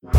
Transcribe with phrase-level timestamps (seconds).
[0.00, 0.14] Hi,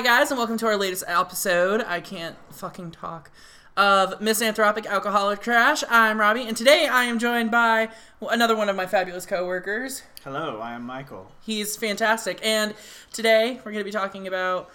[0.00, 1.84] guys, and welcome to our latest episode.
[1.86, 3.30] I can't fucking talk.
[3.76, 5.84] Of Misanthropic Alcoholic Trash.
[5.88, 10.02] I'm Robbie, and today I am joined by another one of my fabulous coworkers.
[10.24, 11.30] Hello, I am Michael.
[11.40, 12.74] He's fantastic, and
[13.12, 14.68] today we're going to be talking about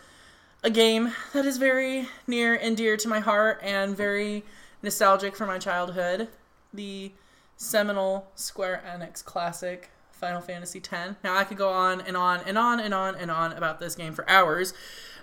[0.63, 4.43] a game that is very near and dear to my heart and very
[4.81, 6.27] nostalgic for my childhood
[6.73, 7.11] the
[7.57, 11.15] seminal Square Enix classic Final Fantasy X.
[11.23, 13.95] Now, I could go on and on and on and on and on about this
[13.95, 14.73] game for hours,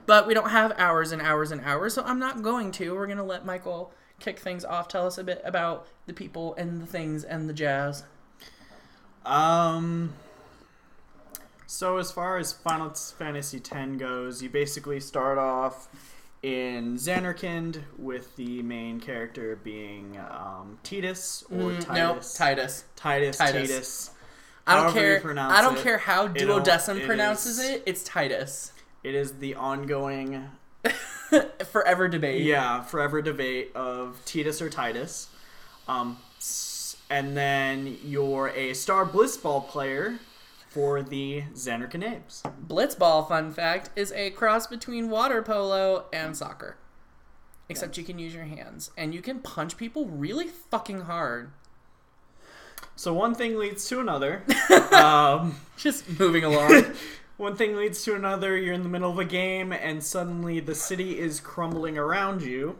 [0.06, 2.94] but we don't have hours and hours and hours, so I'm not going to.
[2.94, 4.88] We're going to let Michael kick things off.
[4.88, 8.04] Tell us a bit about the people and the things and the jazz.
[9.24, 10.12] Um.
[11.66, 15.88] So as far as Final Fantasy X goes, you basically start off
[16.42, 22.36] in Zanarkand with the main character being um, Tidus or Mm, no, Tidus.
[22.38, 22.84] Tidus.
[22.96, 23.36] Tidus.
[23.38, 23.68] Tidus.
[23.68, 24.10] Tidus.
[24.66, 25.38] I don't However care.
[25.38, 27.82] I don't it, care how Duodecim it pronounces is- it.
[27.86, 28.72] It's Tidus.
[29.02, 30.48] It is the ongoing,
[31.70, 32.42] Forever debate.
[32.42, 35.26] yeah, forever debate of Tidus or Tidus.
[35.88, 36.16] Um,
[37.10, 40.18] and then you're a Star Blitzball player
[40.74, 42.42] for the Zanarkand Abes.
[42.66, 46.76] Blitzball, fun fact, is a cross between water polo and soccer.
[47.68, 51.52] Except you can use your hands and you can punch people really fucking hard.
[52.96, 54.42] So one thing leads to another.
[54.92, 56.84] um, Just moving along.
[57.36, 58.56] one thing leads to another.
[58.56, 62.78] You're in the middle of a game, and suddenly the city is crumbling around you.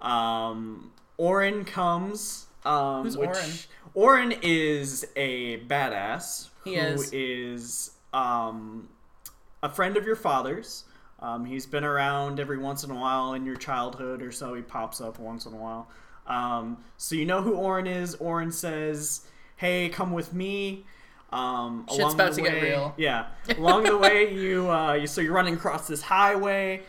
[0.00, 2.46] Um, Auron comes.
[2.64, 3.30] Um, Who's which,
[3.94, 4.30] Auron?
[4.30, 7.10] Auron is a badass He who is.
[7.12, 8.88] is, um,
[9.62, 10.84] a friend of your father's.
[11.20, 14.52] Um, he's been around every once in a while in your childhood or so.
[14.54, 15.88] He pops up once in a while.
[16.26, 18.14] Um, so you know who Auron is.
[18.20, 19.22] Auron says,
[19.56, 20.84] "Hey, come with me."
[21.32, 22.94] Um, Shit's along about the to get way- real.
[22.98, 26.82] Yeah, along the way, you, uh, you so you're running across this highway,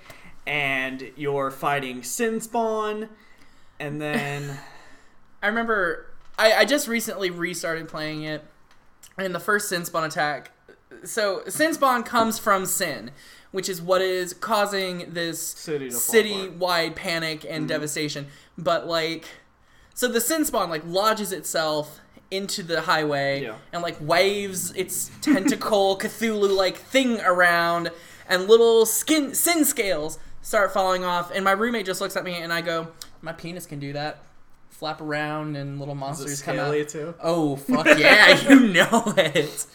[0.46, 3.10] and you're fighting Sin Spawn,
[3.80, 4.58] and then
[5.42, 8.44] I remember I, I just recently restarted playing it,
[9.18, 10.52] and the first Sin Spawn attack.
[11.04, 13.12] So Sin Spawn comes from Sin,
[13.52, 18.28] which is what is causing this city city-wide panic and devastation.
[18.58, 19.26] But like,
[19.94, 23.56] so the Sin Spawn like lodges itself into the highway Yeah.
[23.72, 27.90] and like waves its tentacle Cthulhu-like thing around,
[28.28, 31.32] and little skin sin scales start falling off.
[31.32, 32.90] And my roommate just looks at me, and I go,
[33.22, 34.20] "My penis can do that."
[34.78, 36.88] Flap around and little monsters come out.
[36.88, 37.14] too?
[37.22, 39.66] Oh fuck yeah, you know it.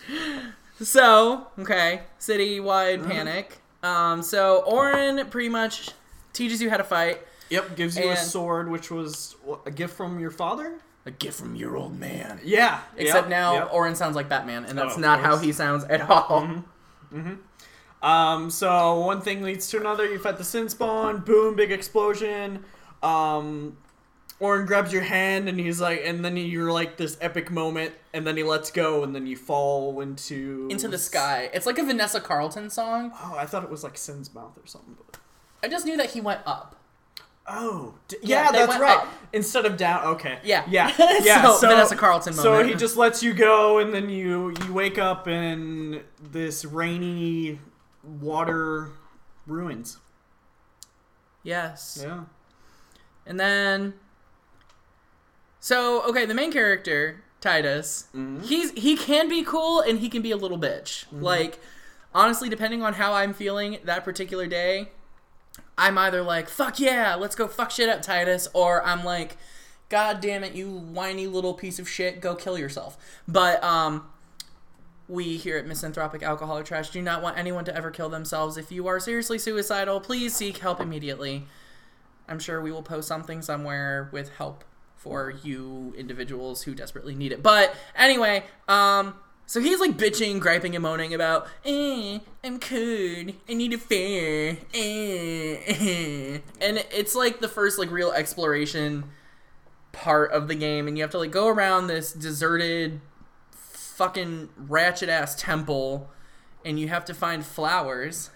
[0.80, 3.10] So okay, city-wide Uh-huh.
[3.10, 3.58] panic.
[3.82, 5.90] Um, so Auron pretty much
[6.32, 7.20] teaches you how to fight.
[7.50, 9.34] Yep, gives you a sword, which was
[9.66, 10.78] a gift from your father.
[11.04, 12.38] A gift from your old man.
[12.44, 13.70] Yeah, Except yep, now yep.
[13.74, 15.34] Auron sounds like Batman, and that's Oh, not how.
[15.34, 15.44] Mm-hmm.
[15.44, 16.62] he sounds at all.
[18.02, 20.04] Um, so one thing leads to another.
[20.10, 21.18] You fight the sin spawn.
[21.20, 21.54] Boom!
[21.56, 22.64] Big explosion.
[23.02, 23.76] Um,
[24.42, 28.26] Auron grabs your hand and he's like, and then you're like this epic moment, and
[28.26, 31.48] then he lets go, and then you fall into Into the sky.
[31.54, 33.12] It's like a Vanessa Carlton song.
[33.14, 34.96] Oh, I thought it was like Sin's mouth or something.
[34.96, 35.20] But...
[35.62, 36.76] I just knew that he went up.
[37.46, 38.98] Oh, d- Yeah, yeah, that's right.
[38.98, 39.08] up.
[39.32, 40.04] Instead of down.
[40.14, 40.38] Okay.
[40.42, 40.64] Yeah.
[40.68, 40.92] Yeah.
[41.22, 41.52] Yeah.
[41.54, 45.28] So, Vanessa Carlton So he just lets you go, and then you you wake up
[45.28, 47.60] in this rainy
[48.02, 48.90] water
[49.46, 49.98] ruins.
[51.42, 52.00] Yes.
[52.02, 52.24] Yeah.
[53.26, 53.94] And then
[55.64, 58.40] So, okay, the main character, Tidus, Mm-hmm.
[58.40, 61.04] he's he can be cool and he can be a little bitch.
[61.12, 61.60] Like
[62.12, 64.88] honestly, depending on how I'm feeling that particular day,
[65.78, 69.36] I'm either like, "Fuck yeah, let's go fuck shit up, Tidus," or I'm like,
[69.88, 72.96] "God damn it, you whiny little piece of shit, go kill yourself."
[73.28, 74.08] But um
[75.08, 78.56] we here at Misanthropic Alcoholic Trash do not want anyone to ever kill themselves.
[78.56, 81.46] If you are seriously suicidal, please seek help immediately.
[82.28, 84.64] I'm sure we will post something somewhere with help
[85.02, 87.42] for you individuals who desperately need it.
[87.42, 89.14] But anyway, um,
[89.46, 94.58] so he's like bitching, griping, and moaning about, eh, I'm cold, I need a fair,
[94.72, 96.38] eh, eh.
[96.60, 99.04] and it's like the first like real exploration
[99.90, 103.00] part of the game, and you have to like go around this deserted,
[103.50, 106.10] fucking ratchet ass temple,
[106.64, 108.30] and you have to find flowers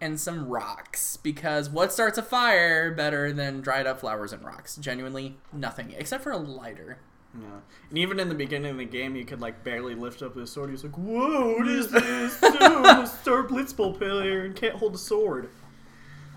[0.00, 4.76] and some rocks because what starts a fire better than dried up flowers and rocks?
[4.76, 6.98] Genuinely nothing except for a lighter.
[7.38, 7.60] Yeah.
[7.90, 10.50] And even in the beginning of the game, you could like barely lift up his
[10.50, 10.70] sword.
[10.70, 12.40] He's like, "Whoa, what is this?
[12.40, 15.50] Dude, I'm a Star Blitzball player and can't hold a sword."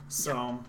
[0.08, 0.60] So,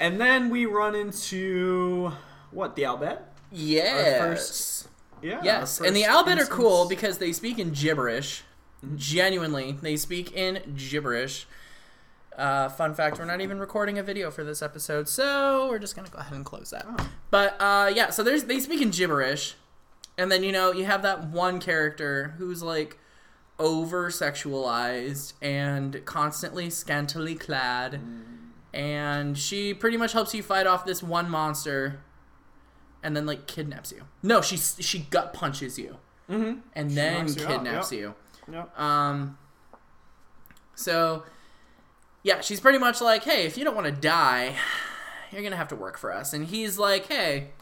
[0.00, 2.12] And then we run into
[2.50, 3.20] what the Al Bhed?
[3.50, 4.18] Yes.
[4.20, 4.88] first-
[5.22, 5.40] Yeah.
[5.42, 5.80] yes.
[5.80, 8.42] And the Al Bhed are cool because they speak in gibberish.
[8.84, 8.96] Mm-hmm.
[8.96, 11.46] Genuinely, they speak in gibberish.
[12.38, 15.96] Uh, fun fact: We're not even recording a video for this episode, so we're just
[15.96, 16.86] gonna go ahead and close that.
[16.88, 17.10] Oh.
[17.30, 19.56] But uh, yeah, so there's they speak in gibberish,
[20.16, 22.96] and then you know you have that one character who's like
[23.58, 28.22] over sexualized and constantly scantily clad, Mm.
[28.72, 31.98] and she pretty much helps you fight off this one monster,
[33.02, 34.02] and then like kidnaps you.
[34.22, 35.96] No, she she gut punches you,
[36.30, 36.60] Mhm.
[36.74, 38.00] and then knocks you kidnaps yep.
[38.00, 38.14] you.
[38.54, 38.78] Yep.
[38.80, 39.38] Um.
[40.76, 41.24] So,
[42.28, 44.54] yeah, she's pretty much like, "Hey, if you don't want to die,
[45.32, 47.52] you're gonna have to work for us." And he's like, "Hey,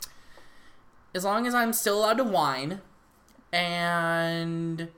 [1.14, 2.80] as long as I'm still allowed to whine
[3.52, 4.88] and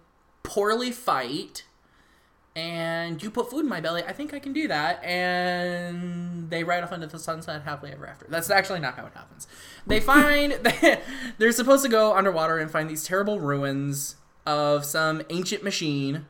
[0.43, 1.65] poorly fight."
[2.57, 5.05] And you put food in my belly, I think I can do that.
[5.05, 8.27] And they ride off into the sunset happily ever after.
[8.29, 9.47] That's actually not how it happens.
[9.87, 10.53] They find
[11.39, 16.27] they're supposed to go underwater and find these terrible ruins of some ancient machine.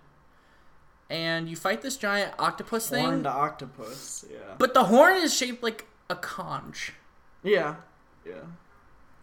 [1.10, 3.04] And you fight this giant octopus thing.
[3.04, 4.24] Horned octopus.
[4.30, 4.38] Yeah.
[4.58, 6.92] But the horn is shaped like a conch.
[7.42, 7.76] yeah.
[8.26, 8.34] Yeah.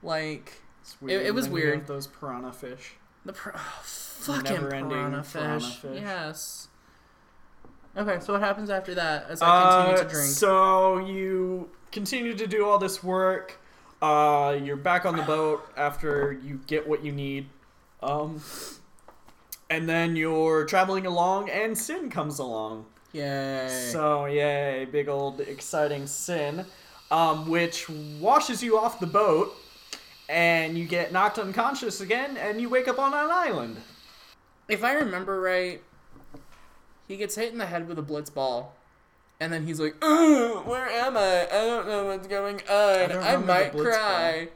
[0.02, 1.86] Like It's it was weird.
[1.88, 2.94] those piranha fish.
[3.24, 5.34] the pr- oh, fucking piranha fish.
[5.42, 6.02] piranha fish.
[6.02, 6.68] Yes.
[7.98, 10.30] Okay, so what happens after that as I continue Uh, to drink?
[10.30, 13.58] So you continue to do all this work.
[14.02, 17.48] Uh, you're back on the boat after you get what you need.
[18.04, 18.42] Um,
[19.70, 22.86] and then you're traveling along, and Sin comes along.
[23.14, 23.90] Yay.
[23.92, 26.66] So yay, big old exciting Sin,
[27.12, 27.90] um, which
[28.20, 29.56] washes you off the boat,
[30.28, 33.78] and you get knocked unconscious again, and you wake up on an island.
[34.68, 35.82] if I remember right,
[37.08, 38.76] he gets hit in the head with a blitz ball.
[39.40, 41.46] And then he's like, "Ugh, where am I?
[41.46, 43.10] I don't know what's going on.
[43.10, 44.48] don't I, might cry.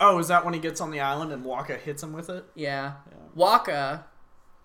[0.00, 2.44] Oh, is that when he gets on the island and Wakka hits him with it?
[2.54, 2.94] Yeah.
[3.10, 3.21] Yeah.
[3.36, 4.04] Wakka,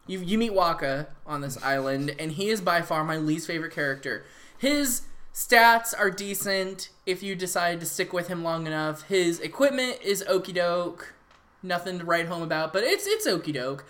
[0.05, 3.73] you you meet Wakka on this island, and he is by far my least favorite
[3.73, 4.25] character.
[4.57, 5.03] His
[5.33, 9.03] stats are decent if you decide to stick with him long enough.
[9.03, 11.13] His equipment is okey doke,
[11.61, 13.85] nothing to write home about, but it's it's okey doke.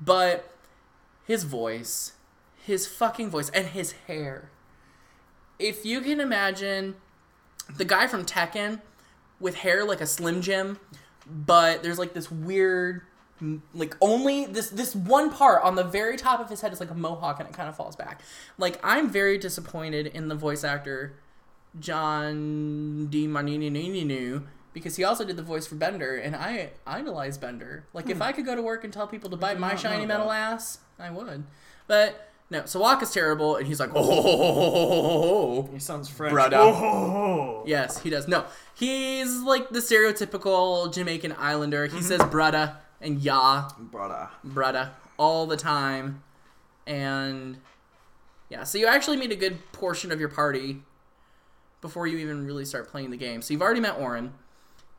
[0.00, 0.50] But
[1.26, 2.12] his voice,
[2.64, 4.50] his fucking voice, and his hair.
[5.58, 6.96] If you can imagine
[7.76, 8.80] the guy from Tekken
[9.38, 10.78] with hair like a Slim Jim,
[11.26, 13.02] but there's like this weird
[13.74, 16.90] like only this this one part on the very top of his head is like
[16.90, 18.20] a mohawk and it kind of falls back.
[18.58, 21.14] Like I'm very disappointed in the voice actor
[21.78, 23.26] John D.
[23.26, 27.84] Manininu because he also did the voice for Bender and I idolize Bender.
[27.92, 28.22] Like if hmm.
[28.22, 31.10] I could go to work and tell people to bite my shiny metal ass, I
[31.10, 31.44] would.
[31.88, 36.32] But no, so Walk is terrible and he's like oh He sounds French.
[36.32, 36.58] Brother.
[36.58, 38.28] Oh, Yes, he does.
[38.28, 38.44] No,
[38.74, 41.86] he's like the stereotypical Jamaican islander.
[41.86, 42.06] He mm-hmm.
[42.06, 44.30] says brada and ya, brother.
[44.46, 46.22] brada, all the time.
[46.86, 47.58] And
[48.48, 50.82] yeah, so you actually meet a good portion of your party
[51.80, 53.42] before you even really start playing the game.
[53.42, 54.32] So you've already met Auron.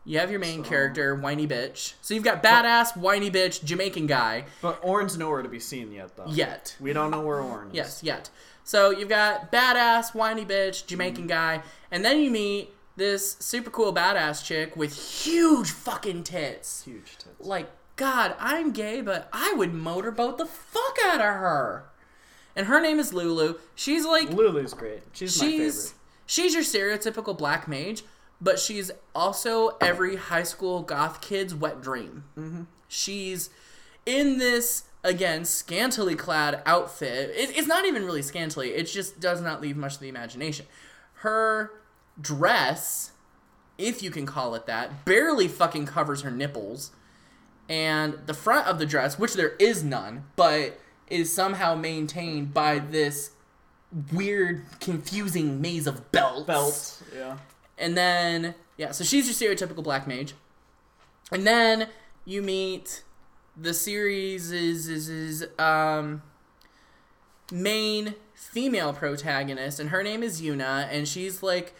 [0.06, 1.94] You have your main So- character, whiny bitch.
[2.02, 4.46] So you've got badass, whiny bitch, Jamaican guy.
[4.62, 6.26] But Auron's nowhere to be seen yet, though.
[6.28, 6.76] Yet.
[6.80, 7.76] We don't know where Auron is.
[7.76, 8.30] Yes, yet.
[8.66, 11.28] So you've got badass, whiny bitch, Jamaican mm-hmm.
[11.28, 16.84] guy, and then you meet this super cool badass chick with huge fucking tits.
[16.84, 17.40] Huge tits.
[17.40, 21.86] Like, God, I'm gay, but I would motorboat the fuck out of her.
[22.56, 23.56] And her name is Lulu.
[23.76, 25.04] She's like Lulu's great.
[25.14, 26.00] She's, my she's favorite.
[26.26, 28.04] she's your stereotypical black mage,
[28.40, 32.26] but she's also every high school goth kid's wet dream.
[32.38, 32.64] Mm-hmm.
[32.88, 33.50] She's
[34.06, 37.32] in this again scantily clad outfit.
[37.32, 38.70] It, it's not even really scantily.
[38.74, 40.66] It just does not leave much to the imagination.
[41.16, 41.72] Her
[42.20, 43.12] dress,
[43.78, 46.92] if you can call it that, barely fucking covers her nipples.
[47.70, 52.80] And the front of the dress, which there is none, but is somehow maintained by
[52.80, 53.32] this
[54.12, 56.46] weird, confusing maze of belts.
[56.46, 57.04] Belt.
[57.16, 57.38] Yeah.
[57.78, 60.34] And then, yeah, so she's your stereotypical black mage.
[61.32, 61.88] And then
[62.26, 63.04] you meet
[63.56, 66.22] the series is is, is um
[67.52, 71.76] main female protagonist and her name is Yuna and she's like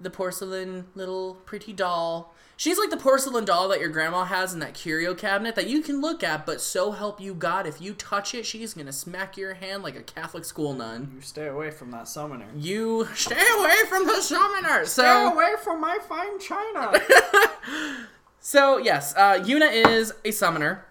[0.00, 2.34] the porcelain little pretty doll.
[2.58, 5.80] She's like the porcelain doll that your grandma has in that curio cabinet that you
[5.80, 9.36] can look at, but so help you God, if you touch it, she's gonna smack
[9.36, 11.12] your hand like a Catholic school nun.
[11.14, 12.46] You stay away from that summoner.
[12.56, 14.84] You stay away from the summoner.
[14.86, 16.92] So Stay away from my fine china.
[18.40, 20.84] So yes, uh, Yuna is a summoner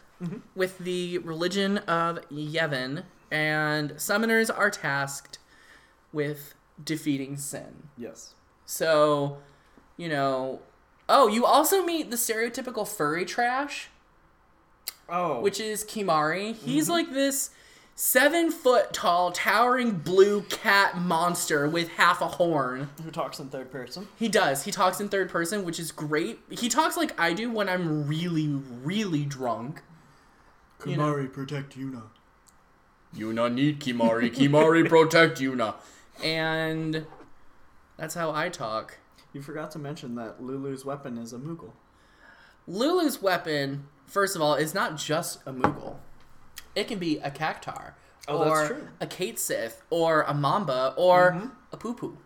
[0.56, 5.40] with the religion of Yevon, and summoners are tasked
[6.14, 7.90] with defeating sin.
[7.98, 8.36] yes.
[8.66, 9.38] So,
[9.96, 10.60] you know,
[11.10, 13.90] oh, you also meet the stereotypical furry trash,
[15.10, 16.56] Oh, which is Kimahri.
[16.56, 16.94] He's mm-hmm.
[16.94, 17.52] like this
[17.96, 22.90] seven foot tall, towering blue cat monster with half a horn.
[23.04, 24.08] who talks in third person?
[24.18, 24.64] He does.
[24.64, 26.40] He talks in third person, which is great.
[26.50, 29.82] He talks like I do when I'm really, really drunk.
[30.86, 31.28] You know.
[31.28, 32.04] Protect Yuna.
[33.16, 34.34] Yuna need Kimahri.
[34.34, 35.74] Kimahri protect Yuna.
[36.24, 37.06] And
[37.98, 38.98] that's how I talk.
[39.34, 41.72] You forgot to mention that Lulu's weapon is a Moogle.
[42.68, 45.98] Lulu's weapon, first of all, is not just a Moogle.
[46.76, 47.94] It can be a Cactuar,
[48.28, 51.48] Oh, or a Cait Sith, or a Mamba, or mm-hmm.
[51.72, 52.18] a Poo Poo.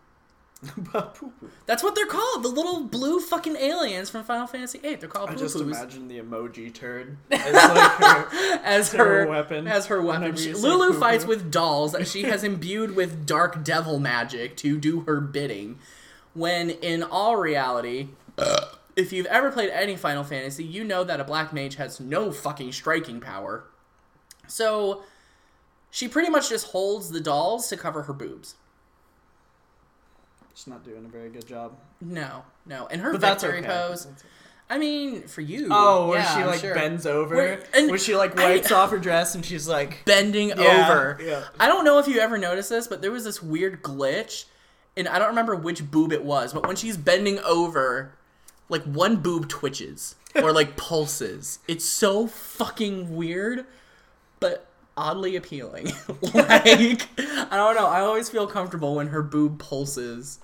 [0.93, 1.31] Poo-poo.
[1.65, 2.43] That's what they're called.
[2.43, 4.95] The little blue fucking aliens from Final Fantasy VIII.
[4.95, 8.27] They're called I just imagine the emoji turd as like her,
[8.63, 9.67] as her her weapon.
[9.67, 10.35] As her weapon.
[10.35, 15.01] She- Lulu fights with dolls that she has imbued with dark devil magic to do
[15.01, 15.79] her bidding.
[16.33, 18.07] When in all reality,
[18.95, 22.31] if you've ever played any Final Fantasy, you know that a black mage has no
[22.31, 23.65] fucking striking power.
[24.47, 25.03] So
[25.89, 28.55] she pretty much just holds the dolls to cover her boobs.
[30.53, 31.77] She's not doing a very good job.
[32.01, 32.87] No, no.
[32.87, 33.67] And her But that's victory okay.
[33.67, 34.05] pose.
[34.05, 34.15] Okay.
[34.69, 35.67] I mean, for you.
[35.69, 36.73] Oh, where yeah, she like sure.
[36.73, 40.05] bends over, Where- and where she like I- wipes off her dress, and she's like,
[40.05, 41.19] bending Yeah, over.
[41.21, 41.43] yeah.
[41.59, 44.45] I don't know if you ever noticed this, but there was this weird glitch,
[44.97, 48.13] and I don't remember which boob it was, but when she's bending over,
[48.69, 51.59] like one boob twitches or like pulses.
[51.67, 53.65] It's so fucking weird,
[54.39, 54.67] but
[54.97, 55.85] oddly appealing.
[56.33, 57.87] like I don't know.
[57.87, 60.39] I always feel comfortable when her boob pulses.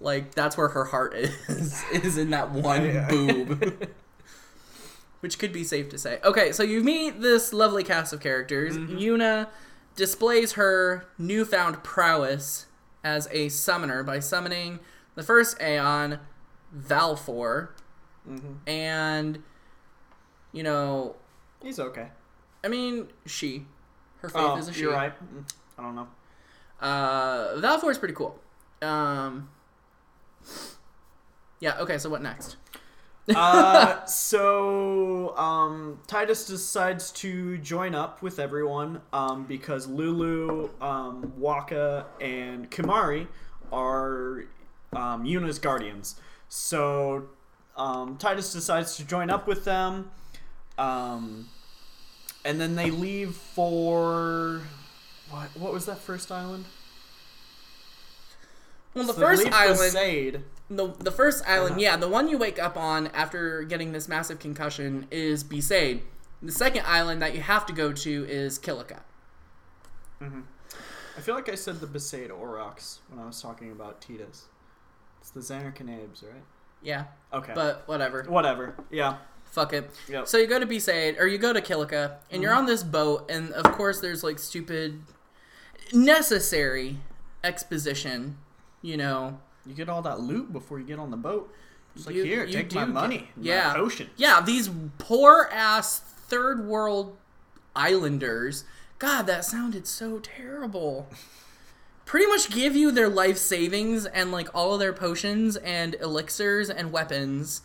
[0.00, 3.08] Like that's where her heart is, is in that one Yeah.
[3.08, 3.88] boob.
[5.20, 6.18] Which could be safe to say.
[6.24, 8.78] Okay, so you meet this lovely cast of characters.
[8.78, 8.96] Mm-hmm.
[8.96, 9.48] Yuna
[9.94, 12.64] displays her newfound prowess
[13.04, 14.80] as a summoner by summoning
[15.14, 16.18] the first Aeon,
[16.76, 17.68] Valefor,
[18.66, 19.42] and
[20.52, 21.16] you know,
[21.62, 22.08] he's okay.
[22.62, 23.66] I mean, she.
[24.20, 24.80] Her faith Oh, is a she.
[24.82, 25.12] you're right.
[25.34, 25.44] Mm,
[25.78, 26.08] I don't know.
[26.80, 28.38] Uh, Valefor is pretty cool.
[28.82, 29.48] Um,
[31.60, 31.78] yeah.
[31.78, 31.98] Okay.
[31.98, 32.56] So what next?
[33.34, 42.06] Uh, so um, Tidus decides to join up with everyone um, because Lulu, um, Wakka,
[42.20, 43.26] and Kimahri
[43.72, 44.44] are
[44.94, 46.16] um, Yuna's guardians.
[46.48, 47.28] So
[47.76, 50.10] um, Tidus decides to join up with them,
[50.76, 51.48] um,
[52.44, 54.62] and then they leave for
[55.30, 55.48] what?
[55.56, 56.64] What was that first island?
[58.94, 59.78] Well, the So first island.
[59.78, 60.42] Besaid.
[60.70, 61.80] The, the first island, Uh-huh.
[61.80, 66.02] yeah, the one you wake up on after getting this massive concussion is Besaid.
[66.42, 69.00] The second island that you have to go to is Kilika.
[70.22, 74.42] I feel like I said the Besaid Aurochs when I was talking about Tidus.
[75.20, 76.42] It's the Zanarkand Abes, right?
[76.82, 77.52] Yeah, Okay.
[77.54, 78.24] but whatever.
[78.28, 78.74] whatever.
[78.90, 79.18] Yeah.
[79.46, 79.90] Fuck it.
[80.08, 80.28] Yep.
[80.28, 83.28] So you go to Besaid, or you go to Kilika, and you're on this boat,
[83.30, 85.02] and of course there's like stupid,
[85.92, 86.98] necessary
[87.42, 88.38] exposition,
[88.80, 89.40] you know.
[89.66, 91.52] You get all that loot before you get on the boat.
[91.96, 93.18] It's like You- here, you take my money.
[93.36, 93.68] get- yeah.
[93.68, 94.10] My potion.
[94.16, 97.16] Yeah, these poor ass third world
[97.74, 98.64] islanders.
[98.98, 101.08] God, that sounded so terrible.
[102.04, 106.68] Pretty much give you their life savings and like all of their potions and elixirs
[106.68, 107.62] and weapons.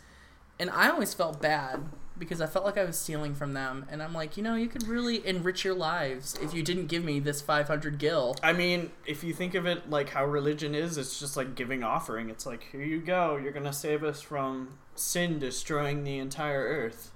[0.59, 1.83] And I always felt bad
[2.17, 3.85] because I felt like I was stealing from them.
[3.89, 7.03] And I'm like, you know, you could really enrich your lives if you didn't give
[7.03, 8.35] me this 500 gil.
[8.41, 11.83] I mean, if you think of it like how religion is, it's just like giving
[11.83, 12.29] offering.
[12.29, 13.35] It's like, here you go.
[13.37, 17.11] You're going to save us from sin destroying the entire earth.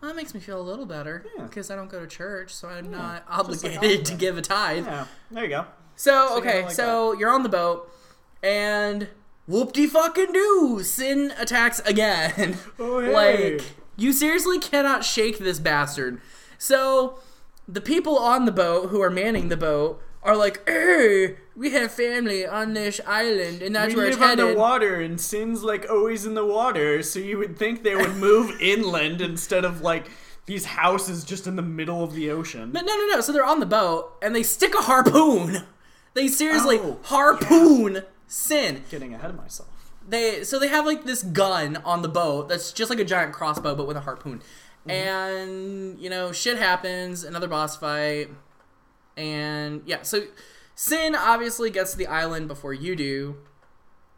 [0.00, 1.44] Well, that makes me feel a little better Yeah.
[1.44, 4.36] because I don't go to church, so I'm Yeah, not just like obligated to give
[4.36, 4.84] a tithe.
[4.86, 5.06] Yeah.
[5.30, 5.66] There you go.
[5.94, 7.88] So So okay, like so you're on the boat,
[8.42, 9.06] and
[9.46, 12.56] whoop de fucking do, Sin attacks again.
[12.78, 13.12] Oh, hey.
[13.54, 13.62] like
[13.96, 16.20] you seriously cannot shake this bastard.
[16.58, 17.18] So
[17.68, 21.90] the people on the boat who are manning the boat are like, "Hey, we have
[21.92, 25.20] family on this island, and that's we where live it's on headed." the water, and
[25.20, 29.64] Sin's like always in the water, so you would think they would move inland instead
[29.64, 30.10] of like
[30.46, 32.70] these houses just in the middle of the ocean.
[32.72, 33.20] But no, no, no.
[33.20, 35.64] So they're on the boat, and they stick a harpoon.
[36.14, 38.02] They seriously Oh, harpoon
[38.32, 38.82] Sin.
[38.90, 39.68] Getting ahead of myself.
[40.08, 43.32] they so they have like this gun on the boat that's just like a giant
[43.32, 44.40] crossbow but with a harpoon
[44.86, 48.28] and you know shit happens another boss fight
[49.16, 50.22] and yeah so
[50.74, 53.36] sin obviously gets to the island before you do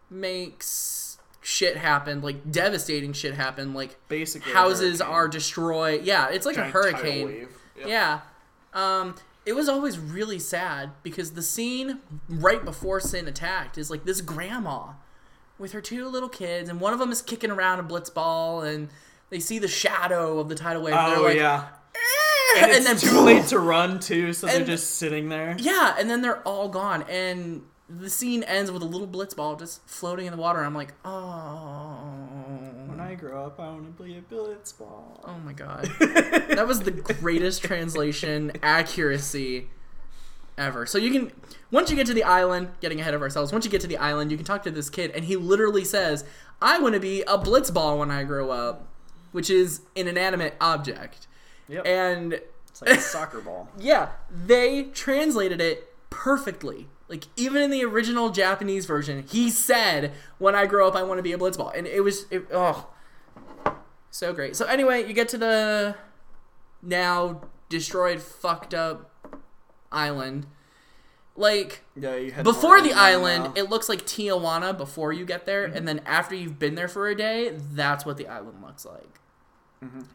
[0.09, 6.57] makes shit happen like devastating shit happen like Basically, houses are destroyed yeah it's like
[6.57, 7.49] Giant a hurricane.
[7.77, 7.87] Yep.
[7.89, 8.21] yeah.
[8.73, 14.05] Um, it was always really sad because the scene right before Sin attacked is like
[14.05, 14.93] this grandma
[15.59, 18.63] with her two little kids, and one of them is kicking around a blitz ball,
[18.63, 18.89] and
[19.31, 20.95] they see the shadow of the tidal wave.
[20.95, 21.69] and they're Oh like, yeah.
[21.95, 25.57] "Eh," And, and, it's then too late to run too, so they're just sitting there.
[25.59, 29.57] Yeah, and then they're all gone, and the scene ends with a little blitz ball
[29.57, 30.61] just floating in the water.
[30.65, 31.99] I'm like, oh,
[32.87, 35.21] When I grow up, I want to be a blitzball.
[35.25, 39.69] oh my god, that was the greatest translation accuracy
[40.57, 40.87] ever.
[40.87, 41.33] So you can
[41.71, 43.53] once you get to the island, getting ahead of ourselves.
[43.53, 45.85] Once you get to the island, you can talk to this kid, and he literally
[45.85, 46.25] says,
[46.63, 48.87] "I want to be a blitz ball when I grow up,"
[49.33, 51.27] which is an inanimate object,
[51.69, 51.87] Yep.
[51.87, 52.33] and
[52.69, 53.69] it's like a soccer ball.
[53.79, 56.89] yeah, they translated it perfectly.
[57.09, 61.19] Like even in the original Japanese version, he said, "When I grow up, I want
[61.19, 62.89] to be a blitzball," and it was it, oh,
[64.11, 64.57] so great.
[64.57, 65.97] So anyway, you get to the
[66.83, 69.11] now destroyed, fucked up
[69.93, 70.47] island.
[71.37, 73.53] Like Yeah, before the island, now.
[73.57, 77.09] it looks like Tijuana before you get there, and then after you've been there for
[77.09, 79.21] a day, that's what the island looks like.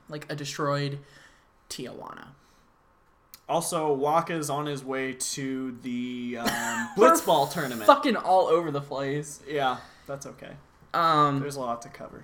[0.07, 0.99] Like a destroyed
[1.69, 2.29] Tijuana.
[3.49, 6.47] Also, Wakka's on his way to the um,
[6.97, 7.85] blitzball tournament.
[7.87, 9.41] Fucking all over the place.
[9.47, 10.51] Yeah, that's okay.
[10.93, 12.23] Um, There's a lot to cover.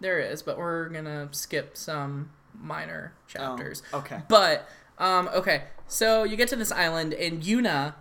[0.00, 3.82] there is, but we're gonna skip some minor chapters.
[3.92, 4.22] Oh, okay.
[4.28, 4.68] But
[4.98, 7.94] um, okay, so you get to this island, and Yuna,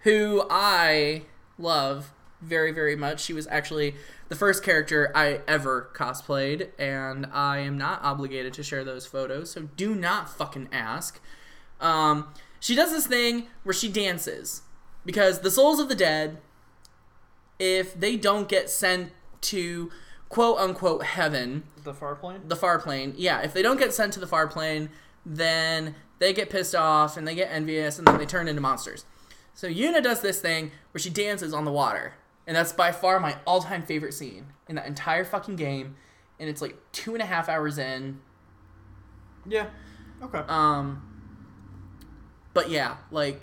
[0.00, 1.22] who I
[1.58, 3.94] love very, very much, she was actually
[4.28, 9.50] the first character I ever cosplayed, and I am not obligated to share those photos,
[9.52, 11.20] so do not fucking ask.
[11.80, 12.28] Um,
[12.60, 14.62] she does this thing where she dances
[15.04, 16.38] because the souls of the dead,
[17.58, 19.12] if they don't get sent
[19.42, 19.90] to
[20.28, 22.40] quote unquote heaven, The far plane.
[22.48, 23.14] the far plane.
[23.16, 24.88] Yeah, if they don't get sent to the far plane,
[25.26, 29.04] then they get pissed off and they get envious and then they turn into monsters.
[29.52, 32.14] So Yuna does this thing where she dances on the water.
[32.46, 35.96] And that's by far my all time favorite scene in that entire fucking game.
[36.40, 38.20] And it's like two and a half hours in.
[39.46, 39.66] Yeah.
[40.22, 40.42] Okay.
[40.48, 41.13] Um
[42.54, 43.42] But yeah, like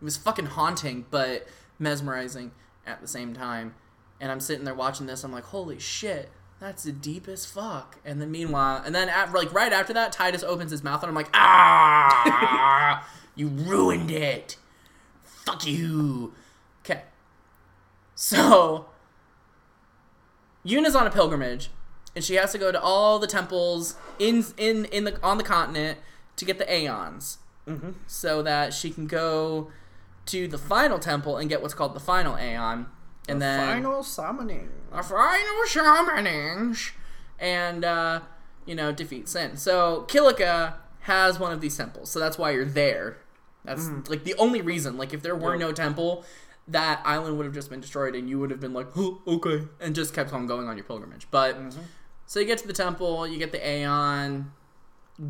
[0.00, 1.46] it was fucking haunting but
[1.78, 2.52] mesmerizing
[2.86, 3.74] at the same time.
[4.20, 6.28] And I'm sitting there watching this, I'm like, holy shit,
[6.60, 7.98] that's the deepest fuck.
[8.04, 11.08] And then meanwhile, and then at, like right after that, Tidus opens his mouth and
[11.08, 14.56] I'm like, ah, you ruined it.
[15.24, 16.34] Fuck you.
[16.84, 17.02] Okay.
[18.14, 18.86] So
[20.64, 21.70] Yuna's on a pilgrimage,
[22.14, 25.44] and she has to go to all the temples in in in the on the
[25.44, 25.98] continent
[26.36, 27.94] to get the aeons, Mhm.
[28.06, 29.70] so that she can go
[30.26, 32.86] to the final temple and get what's called the final aeon,
[33.28, 34.70] and then Final summoning.
[34.92, 36.76] a final summoning,
[37.38, 38.20] and uh,
[38.66, 39.56] you know defeat sin.
[39.56, 43.18] So Kilika has one of these temples, so that's why you're there.
[43.64, 44.96] That's like the only reason.
[44.96, 46.24] Like if there were no temple,
[46.66, 49.66] that island would have just been destroyed, and you would have been like, oh, okay,
[49.80, 51.28] and just kept on going on your pilgrimage.
[51.30, 51.56] But
[52.26, 54.50] so you get to the temple, you get the Aeon,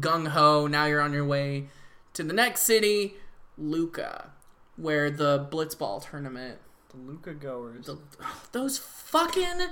[0.01, 0.67] gung ho.
[0.67, 1.69] Now you're on your way
[2.15, 3.15] to the next city,
[3.59, 4.31] Luca,
[4.77, 6.59] where the Blitzball tournament
[6.91, 7.87] The Luca goers.
[7.87, 7.99] the,
[8.53, 9.69] those fucking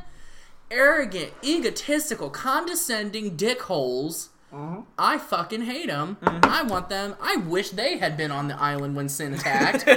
[0.71, 4.29] arrogant, egotistical, condescending dickholes.
[4.53, 4.85] Mhm.
[4.99, 6.17] I fucking hate them.
[6.23, 7.15] I want them.
[7.21, 9.89] I wish they had been on the island when Sin attacked.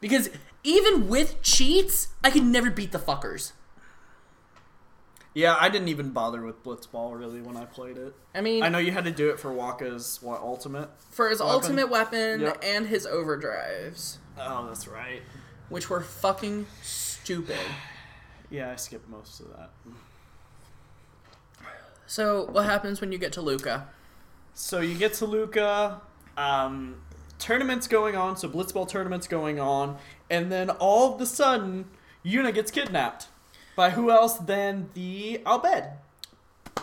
[0.00, 0.30] because
[0.64, 3.52] even with cheats, I could never beat the fuckers.
[5.34, 8.14] Yeah, I didn't even bother with Blitzball really when I played it.
[8.34, 10.90] I mean, I know you had to do it for Wakka's what ultimate.
[11.10, 11.54] for his Weapon.
[11.54, 12.62] ultimate weapon Yep.
[12.62, 15.22] and his overdrives, Oh, that's right.
[15.70, 17.56] which were fucking stupid.
[18.50, 19.70] Yeah, I skipped most of that.
[22.06, 23.88] So, what happens when you get to Luca?
[24.54, 26.02] So you get to Luca,
[26.36, 26.96] um,
[27.38, 29.96] tournaments going on, so Blitzball tournaments going on,
[30.28, 31.86] and then all of a sudden,
[32.24, 33.28] Yuna gets kidnapped.
[33.76, 35.92] By who else than the Al Bhed?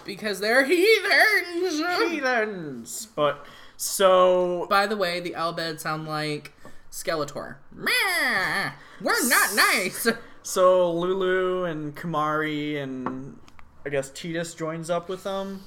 [0.05, 1.79] Because they're heathens!
[2.11, 3.07] Heathens!
[3.15, 3.45] But,
[3.77, 6.53] so, By the way, the Al Bhed sound like
[6.91, 7.55] Skeletor.
[7.71, 8.71] Meh,
[9.01, 10.07] we're not nice.
[10.43, 13.37] so Lulu and Kimahri and
[13.85, 15.63] I guess Tidus joins up with them.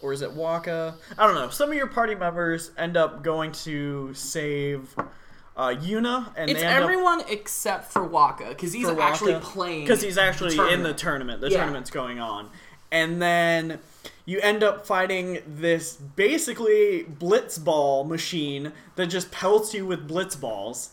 [0.00, 0.94] Or is it Wakka?
[1.18, 1.48] I don't know.
[1.48, 4.94] Some of your party members end up going to save
[5.56, 9.40] uh, Yuna, and It's everyone except for Wakka because he's for actually Wakka.
[9.42, 9.80] playing.
[9.84, 11.40] because he's actually in the tournament.
[11.40, 11.58] The Yeah.
[11.58, 12.50] tournament's going on,
[12.90, 13.78] and then
[14.26, 20.88] you end up fighting this basically blitzball machine that just pelts you with blitzballs,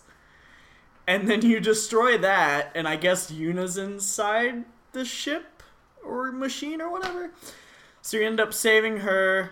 [1.07, 5.63] and then you destroy that, and I guess Yuna's inside the ship
[6.03, 7.31] or machine or whatever.
[8.01, 9.51] So you end up saving her.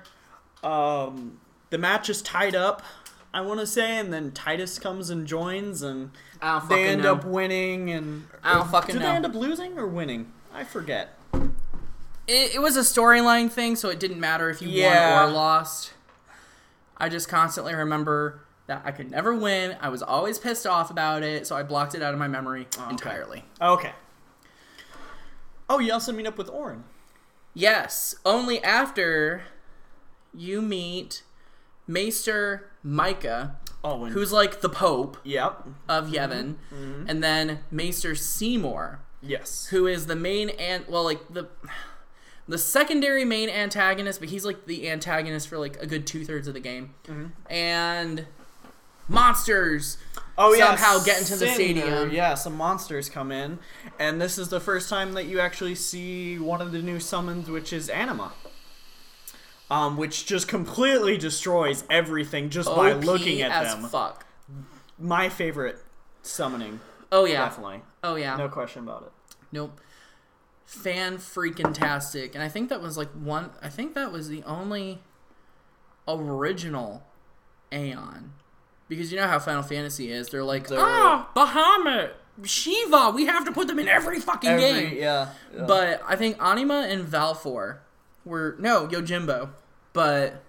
[0.63, 2.81] Um, the match is tied up
[3.33, 6.11] I want to say, and then Tidus comes and joins, and
[6.67, 7.13] they end know.
[7.13, 7.89] up winning.
[7.91, 9.09] And I don't fucking Did know.
[9.09, 10.31] they end up losing or winning?
[10.53, 11.15] I forget.
[12.27, 15.21] it, it was a storyline thing, so it didn't matter if you Yeah.
[15.23, 15.93] won or lost.
[16.97, 19.77] I just constantly remember that I could never win.
[19.79, 22.67] I was always pissed off about it, so I blocked it out of my memory
[22.77, 22.89] oh, okay.
[22.91, 23.45] entirely.
[23.61, 23.91] Okay.
[25.69, 26.83] Oh, you also meet up with Auron.
[27.53, 29.43] Yes, only after
[30.33, 31.23] you meet
[31.87, 35.67] Maester Mika, and who's like the Pope Yep.
[35.87, 36.15] of mm-hmm.
[36.15, 37.05] Yevon, mm-hmm.
[37.07, 39.67] and then Maester Seymour, Yes.
[39.67, 41.47] who is the main and well, like the
[42.47, 46.47] the secondary main antagonist, but he's like the antagonist for like a good two thirds
[46.47, 47.27] of the game, mm-hmm.
[47.51, 48.25] and
[49.07, 49.97] monsters.
[50.37, 50.67] Oh yeah.
[50.67, 52.11] somehow get into the stadium.
[52.11, 53.59] yeah, some monsters come in,
[53.99, 57.49] and this is the first time that you actually see one of the new summons,
[57.49, 58.31] which is Anima.
[59.71, 63.83] Um, which just completely destroys everything just by OP looking at as them.
[63.87, 64.25] fuck.
[64.97, 65.77] My favorite
[66.23, 66.79] summoning,
[67.11, 67.45] Oh yeah.
[67.45, 68.35] definitely, Oh yeah.
[68.35, 69.35] no question about it.
[69.51, 69.79] Nope.
[70.65, 72.33] Fan freaking tastic.
[72.33, 75.01] And I think that was like one I think that was the only
[76.07, 77.03] original
[77.71, 78.33] Aeon.
[78.87, 80.29] Because you know how Final Fantasy is.
[80.29, 82.11] They're like, They're- ah, Bahamut,
[82.43, 84.97] Shiva, we have to put them in every fucking Every- game.
[84.97, 85.63] yeah, yeah.
[85.65, 87.77] But I think Anima and Valefor
[88.29, 89.49] were no, Yojimbo.
[89.91, 90.43] But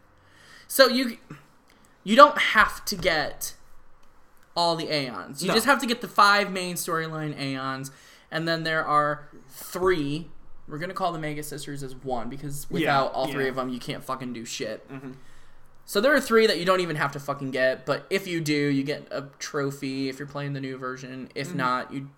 [0.68, 1.16] so you
[2.04, 3.54] you don't have to get
[4.56, 5.42] all the Aeons.
[5.42, 5.54] You No.
[5.54, 7.90] just have to get the five main storyline Aeons,
[8.30, 10.30] and then there are three.
[10.68, 13.50] We're gonna call the Magus Sisters as one because without all three yeah.
[13.50, 14.88] of them, you can't fucking do shit.
[14.88, 15.14] Mhm.
[15.84, 18.40] So there are three that you don't even have to fucking get, but if you
[18.40, 21.28] do, you get a trophy if you're playing the new version.
[21.34, 22.10] If not, you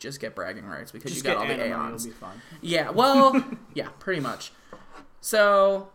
[0.00, 2.08] just get bragging rights because just you got all the Aeons.
[2.60, 3.44] Yeah, well,
[3.74, 4.50] yeah, pretty much.
[5.24, 5.88] So,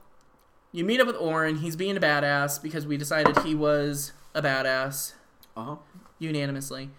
[0.71, 1.57] you meet up with Auron.
[1.57, 5.13] He's being a badass because we decided he was a badass
[5.55, 5.75] Uh huh.
[6.17, 6.89] unanimously.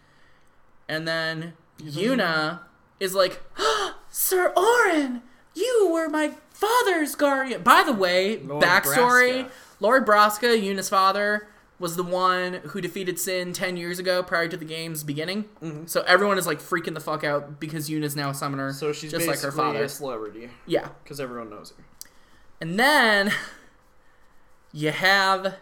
[0.88, 2.60] And then Yuna
[3.00, 3.42] is like,
[4.10, 5.22] Sir Auron,
[5.54, 7.62] you were my father's guardian.
[7.62, 9.50] By the way, Lord backstory Braska.
[9.80, 14.56] Lord Braska, Yuna's father, was the one who defeated Sin 10 years ago prior to
[14.56, 15.44] the game's beginning.
[15.86, 18.72] So everyone is like freaking the fuck out because Yuna's now a summoner.
[18.74, 19.84] So she's just like her father.
[19.84, 20.88] a celebrity Yeah.
[21.04, 21.84] because everyone knows her.
[22.60, 23.32] And then
[24.72, 25.56] you have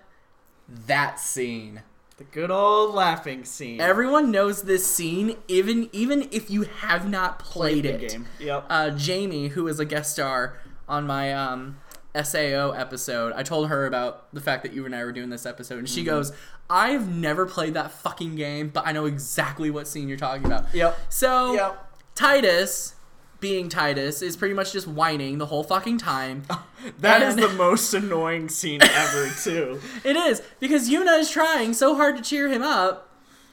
[0.87, 1.83] that scene.
[2.19, 3.79] The good old laughing scene.
[3.81, 8.09] Everyone knows this scene, even even if you have not played the it.
[8.11, 8.27] game.
[8.41, 8.65] Yep.
[8.71, 10.57] Uh, Jamie, who is a guest star
[10.89, 11.77] on my um,
[12.15, 15.45] SAO episode, I told her about the fact that you and I were doing this
[15.45, 16.07] episode, and she Mm-hmm.
[16.09, 16.33] goes,
[16.71, 20.75] "I've never played that fucking game, but I know exactly what scene you're talking about."
[20.75, 20.99] Yep.
[21.11, 21.93] So Yep.
[22.15, 22.95] Tidus,
[23.41, 26.43] being Tidus, is pretty much just whining the whole fucking time.
[27.01, 29.81] That is And- the most annoying scene ever, too.
[30.05, 33.09] It is because Yuna is trying so hard to cheer him up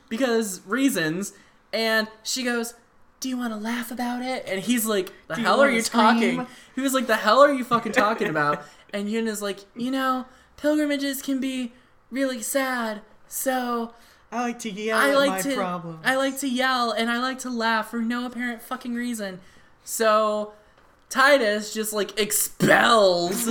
[0.10, 1.34] because reasons,
[1.72, 2.76] and she goes,
[3.20, 5.82] "Do you want to laugh about it?" And he's like, "The you hell are you
[5.82, 9.60] scream?" talking?" He was like, "The hell are you fucking talking about?" And Yuna's like,
[9.76, 10.26] "You know,
[10.58, 11.74] pilgrimages can be
[12.12, 13.94] really sad, so
[14.32, 16.00] I like to yell I like my to problems.
[16.06, 19.40] I like to yell and I like to laugh for no apparent fucking reason."
[19.84, 20.54] So
[21.10, 23.46] Tidus just like expels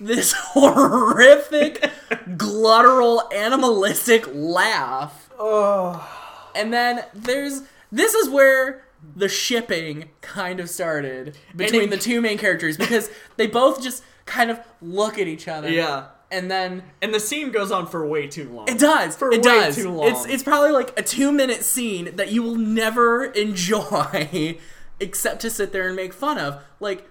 [0.00, 1.90] this horrific,
[2.36, 5.30] gluttural, animalistic laugh.
[5.38, 6.14] oh.
[6.54, 12.20] And then there's this is where the shipping kind of started between it- the two
[12.20, 15.70] main characters because they both just kind of look at each other.
[15.70, 16.06] Yeah.
[16.30, 18.68] And then And the scene goes on for way too long.
[18.68, 19.14] it does.
[19.16, 19.76] For it way does.
[19.76, 20.08] too long.
[20.08, 24.58] It's it's probably like a two minute scene that you will never enjoy
[25.00, 26.60] except to sit there and make fun of.
[26.80, 27.08] Like,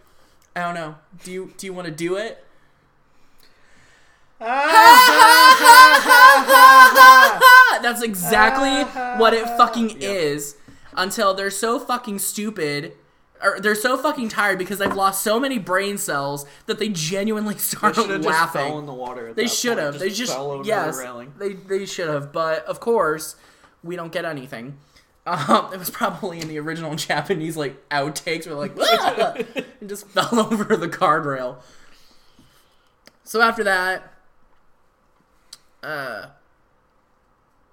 [0.56, 0.96] I don't know.
[1.24, 2.44] Do you do you want to do it?
[6.50, 10.56] Ah, That's exactly ah, what it fucking is.
[10.96, 12.94] Until they're so fucking stupid.
[13.42, 17.54] Or they're so fucking tired because they've lost so many brain cells that they genuinely
[17.60, 18.62] They start should have just laughing.
[18.68, 19.28] fell in the water.
[19.30, 20.00] At They should have.
[20.00, 20.98] They just fell over yes.
[20.98, 21.34] the railing.
[21.38, 22.32] They they should have.
[22.32, 23.36] But of course,
[23.84, 24.78] we don't get anything.
[25.28, 28.46] Um, it was probably in the original Japanese like outtakes.
[28.48, 29.34] Where like "Ah!"
[29.82, 31.58] and just fell over the guardrail.
[33.26, 34.14] So after that,
[35.84, 36.28] uh,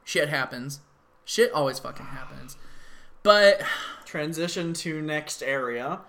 [0.04, 0.80] shit happens.
[1.24, 2.56] Shit always fucking happens.
[3.22, 3.62] But
[4.04, 6.00] Transition to next area,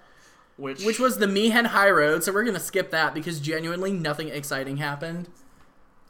[0.57, 4.29] which which was the Mi'ihen High Road, so we're gonna skip that because genuinely nothing
[4.29, 5.29] exciting happened.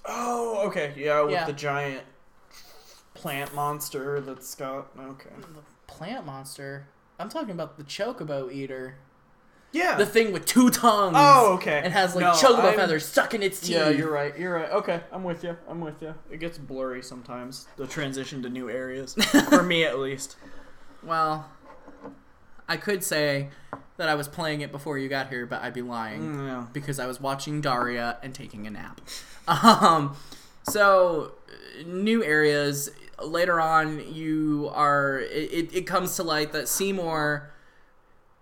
[0.05, 1.45] oh okay yeah with Yeah.
[1.45, 2.03] the giant
[3.15, 6.87] plant monster that's got okay The plant monster.
[7.17, 8.97] I'm talking about the chocobo eater.
[9.71, 9.95] Yeah.
[9.95, 11.15] The thing with two tongues.
[11.19, 11.81] Oh, okay.
[11.83, 13.71] And has like No, chocobo I'm- feathers stuck in its teeth.
[13.71, 14.37] Yeah, you're right.
[14.37, 14.69] You're right.
[14.71, 15.57] Okay, I'm with you.
[15.67, 16.13] I'm with you.
[16.31, 17.67] It gets blurry sometimes.
[17.77, 19.13] The transition to new areas,
[19.49, 20.37] for me at least.
[21.03, 21.49] Well,
[22.69, 23.49] I could say
[23.97, 26.35] that I was playing it before you got here, but I'd be lying.
[26.45, 26.65] Yeah.
[26.73, 29.01] because I was watching Daria and taking a nap.
[29.47, 30.15] Um,
[30.63, 31.33] so
[31.85, 32.89] new areas
[33.23, 37.51] later on, you are it, it, comes to light that Seymour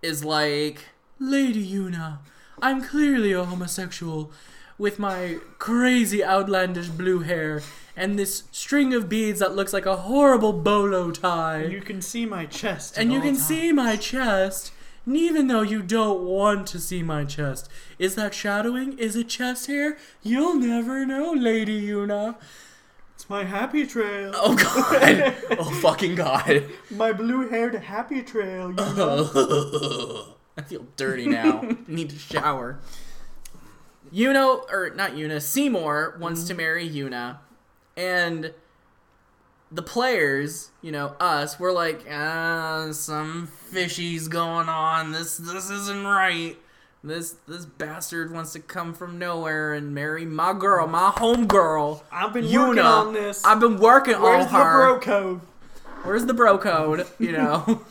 [0.02, 0.86] is like
[1.18, 2.18] Lady Yuna,
[2.60, 4.32] I'm clearly a homosexual
[4.78, 7.62] with my crazy outlandish blue hair
[7.96, 12.26] and this string of beads that looks like a horrible bolo tie You can see
[12.26, 12.98] my chest.
[12.98, 13.46] and you can times.
[13.46, 14.72] see my chest.
[15.06, 18.98] And even though you don't want to see my chest, is that shadowing?
[18.98, 19.98] Is it chest hair?
[20.22, 22.36] You'll never know, Lady Yuna.
[23.24, 24.32] It's my happy trail.
[24.34, 25.34] Oh god.
[25.58, 26.66] oh fucking god.
[26.90, 28.68] My blue-haired happy trail.
[28.68, 30.26] You know?
[30.58, 31.66] I feel dirty now.
[31.88, 32.80] Need to shower.
[34.12, 37.38] Yuno, or not Yuna, Seymour wants to marry Yuna,
[37.96, 38.52] and
[39.72, 45.12] the players, you know, us, we're like, ah, some fishies going on.
[45.12, 46.58] This this isn't right.
[47.04, 52.02] This this bastard wants to come from nowhere and marry my girl, my home girl.
[52.10, 52.68] I've been Yuna.
[52.68, 53.44] working on this.
[53.44, 55.40] I've been working Where's on the bro code?
[56.02, 57.06] Where's the bro code?
[57.18, 57.82] You know.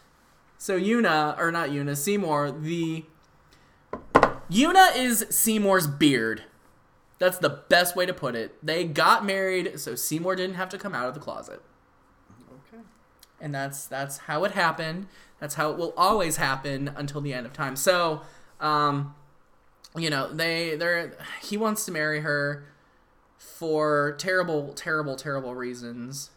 [0.58, 2.50] so Yuna, or not Yuna, Seymour.
[2.50, 3.06] The
[4.50, 6.42] Yuna is Seymour's beard.
[7.18, 8.54] That's the best way to put it.
[8.64, 11.62] They got married, so Seymour didn't have to come out of the closet,
[12.52, 12.82] Okay.
[13.40, 15.06] and that's that's how it happened.
[15.40, 17.76] That's how it will always happen until the end of time.
[17.76, 18.22] So,
[18.60, 19.14] um,
[19.96, 22.64] you know, they they're he wants to marry her
[23.38, 26.30] for terrible, terrible, terrible reasons.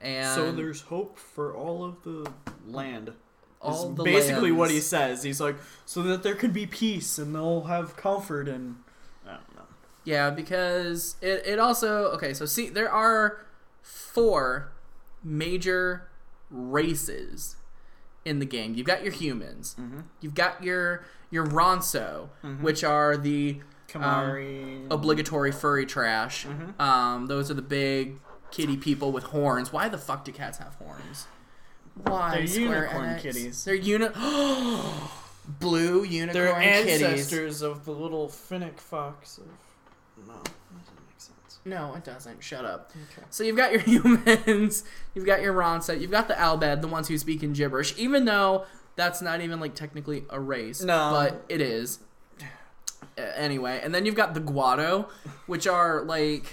[0.00, 2.30] And So there's hope for all of the
[2.66, 3.12] land.
[3.62, 5.22] all the basically what he says.
[5.22, 5.56] He's like,
[5.86, 8.76] so that there can be peace and they'll have comfort and
[9.26, 9.62] I don't know.
[10.04, 12.34] Yeah, because it, it also okay.
[12.34, 13.46] So see, there are
[13.82, 14.72] four
[15.24, 16.08] major
[16.50, 17.55] races
[18.26, 18.74] in the game.
[18.74, 19.76] You've got your humans.
[19.80, 20.00] Mm-hmm.
[20.20, 22.28] You've got your your Ronso,
[22.60, 24.86] which are the Kimahri.
[24.90, 26.44] obligatory furry trash.
[26.46, 26.78] Mhm.
[26.80, 28.18] Um, those are the big
[28.50, 29.72] kitty people with horns.
[29.72, 31.26] Why the fuck do cats have horns?
[32.04, 32.36] Why?
[32.38, 33.20] They're Square unicorn Enix?
[33.20, 33.64] kitties.
[33.64, 34.08] They're uni.
[35.60, 37.02] Blue unicorn They're kitties.
[37.02, 39.38] ancestors of the little fennec fox.
[39.38, 39.44] Of...
[41.18, 41.58] No, make sense.
[41.64, 42.42] No, it doesn't.
[42.42, 42.92] Shut up.
[43.12, 43.26] Okay.
[43.30, 46.88] So you've got your humans, you've got your Ronset, you've got the Al Bhed, the
[46.88, 48.64] ones who speak in gibberish, even though
[48.96, 50.82] that's not even like technically a race.
[50.82, 51.10] No.
[51.12, 51.98] But it is.
[53.18, 55.08] Anyway, and then you've got the Guado,
[55.46, 56.44] which are like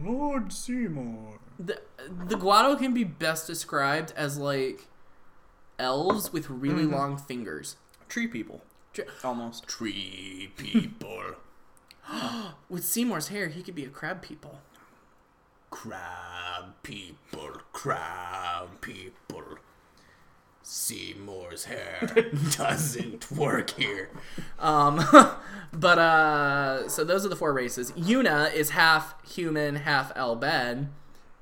[0.00, 1.38] Lord Seymour.
[1.58, 1.80] the
[2.26, 4.86] the Guado can be best described as like
[5.78, 6.92] elves with really Mhm.
[6.92, 7.76] long fingers.
[8.08, 8.62] Tree people.
[8.92, 9.66] Tre- Almost.
[9.66, 11.34] Tree people.
[12.68, 14.60] with Seymour's hair, he could be a crab people.
[15.70, 19.58] Crab people, crab people.
[20.62, 22.08] Seymour's hair
[22.56, 24.10] doesn't work here.
[24.58, 25.04] Um,
[25.72, 27.92] but uh, so those are the four races.
[27.92, 30.86] Yuna is half human, half Al Bhed,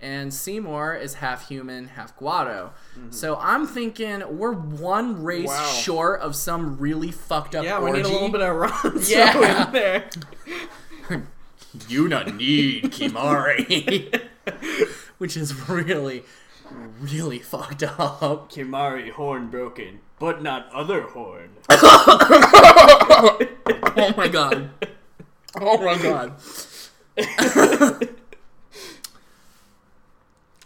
[0.03, 2.71] and Seymour is half human, half Guado.
[2.99, 3.11] Mm-hmm.
[3.13, 5.67] So I'm thinking we're one race Wow.
[5.69, 9.67] short of some really fucked up Yeah, we need a little bit of Ronso Yeah.
[9.69, 10.11] in there.
[11.89, 14.29] you not need Kimahri.
[15.19, 16.25] Which is really,
[17.01, 18.51] really fucked up.
[18.51, 21.51] Kimahri horn broken, but not other horn.
[23.95, 24.71] Oh my god.
[25.61, 26.35] Oh my god.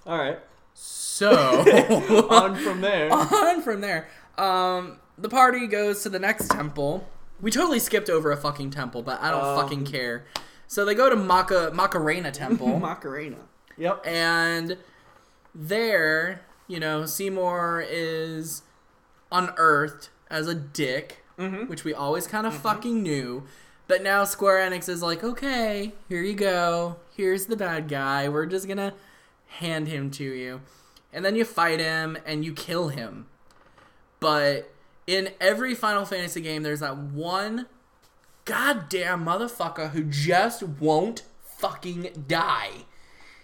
[0.06, 0.38] All right.
[0.74, 1.30] So,
[2.30, 3.12] On from there.
[3.12, 7.08] on from there, um, the party goes to the next temple.
[7.40, 9.56] We totally skipped over a fucking temple, but I don't Um.
[9.60, 10.24] fucking care.
[10.68, 12.78] So they go to Maka Macarena Temple.
[12.80, 13.36] Macarena.
[13.78, 14.06] Yep.
[14.06, 14.76] and
[15.54, 18.62] there, you know, Seymour is
[19.32, 21.68] unearthed as a dick, Mm-hmm.
[21.68, 23.44] which we always kind of fucking knew.
[23.88, 26.96] But now Square Enix is like, okay, here you go.
[27.14, 28.26] Here's the bad guy.
[28.30, 28.94] We're just gonna
[29.46, 30.60] hand him to you.
[31.12, 33.26] And then you fight him and you kill him.
[34.20, 34.72] But
[35.06, 37.66] in every Final Fantasy game, there's that one
[38.44, 41.22] goddamn motherfucker who just won't
[41.58, 42.70] fucking die.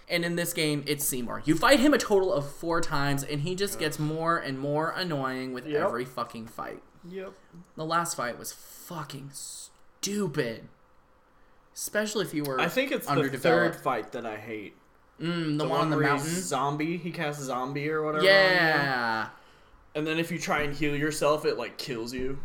[0.08, 1.42] And in this game, it's Seymour.
[1.46, 4.90] You fight him a total of four times, and he just gets more and more
[4.90, 5.80] annoying with Yep.
[5.82, 6.82] every fucking fight.
[7.08, 7.32] Yep.
[7.76, 10.68] The last fight was fucking stupid.
[11.74, 14.76] Especially if you were I think it's the third fight that I hate.
[15.20, 16.28] Mm, the, one on the mountain.
[16.28, 16.96] zombie.
[16.96, 18.24] He casts zombie or whatever.
[18.24, 19.28] Yeah.
[19.94, 22.40] And then if you try and heal yourself, it like kills you.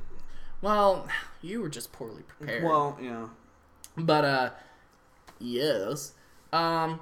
[0.62, 1.08] Well,
[1.42, 2.64] you were just poorly prepared.
[2.64, 3.28] Well, yeah.
[3.96, 4.50] But uh
[5.40, 6.14] yes.
[6.54, 7.00] Um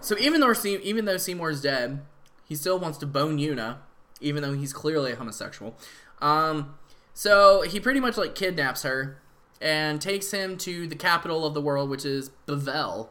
[0.00, 2.02] So even though Se- even though Seymour's dead,
[2.44, 3.78] he still wants to bone Yuna,
[4.20, 5.76] even though he's clearly a homosexual.
[6.20, 6.74] Um
[7.12, 9.18] so he pretty much like kidnaps her
[9.60, 13.08] and takes him to the capital of the world, which is Bevelle.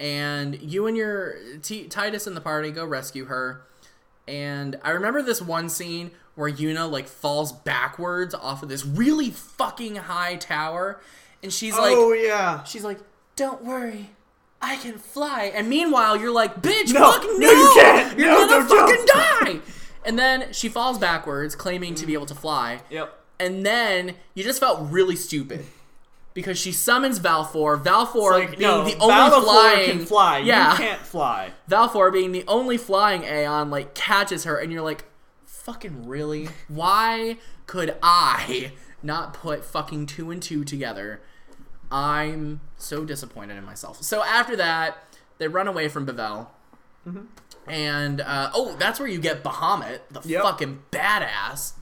[0.00, 3.62] And you and your T- Tidus and the party go rescue her.
[4.26, 9.30] And I remember this one scene where Yuna like falls backwards off of this really
[9.30, 11.00] fucking high tower,
[11.42, 12.64] and she's like, oh yeah.
[12.64, 12.98] she's like,
[13.36, 14.10] "Don't worry,
[14.60, 18.18] I can fly." And meanwhile, you're like, "Bitch, No, fuck no, no, you can't.
[18.18, 19.72] You're No, gonna fucking jump." die."
[20.06, 22.80] And then she falls backwards, claiming to be able to fly.
[22.90, 23.16] Yep.
[23.44, 25.64] And then you just felt really stupid.
[26.32, 30.38] Because she summons Valefor, Valefor Like being no, the only flying can fly.
[30.38, 30.72] Yeah.
[30.72, 31.52] You can't fly.
[31.70, 35.04] Valefor being the only flying Aeon like catches her and you're like,
[35.44, 36.48] fucking really?
[36.66, 41.20] Why could I not put fucking two and two together?
[41.92, 44.02] I'm so disappointed in myself.
[44.02, 44.98] So after that,
[45.38, 46.48] they run away from Bevelle.
[47.68, 50.42] And uh, oh, that's where you get Bahamut, the Yep.
[50.42, 51.74] fucking badass.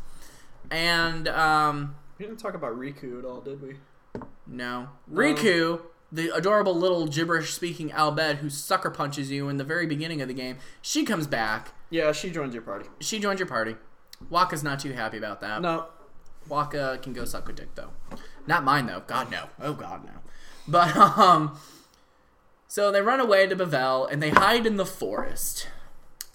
[0.73, 3.77] And um, We didn't talk about Rikku at all, did we?
[4.47, 4.89] no.
[5.13, 5.81] Rikku,
[6.11, 10.21] the adorable little gibberish speaking Al Bhed who sucker punches you in the very beginning
[10.23, 11.73] of the game, she comes back.
[11.91, 12.87] Yeah, she joins your party.
[13.01, 13.77] She joined your party.
[14.31, 15.61] Wakka's not too happy about that.
[15.63, 15.87] No.
[16.49, 17.91] Wakka can go suck a dick though.
[18.47, 19.03] Not mine though.
[19.07, 19.49] God no.
[19.61, 20.13] Oh god no.
[20.67, 21.59] But um
[22.67, 25.69] so they run away to Bevelle and they hide in the forest.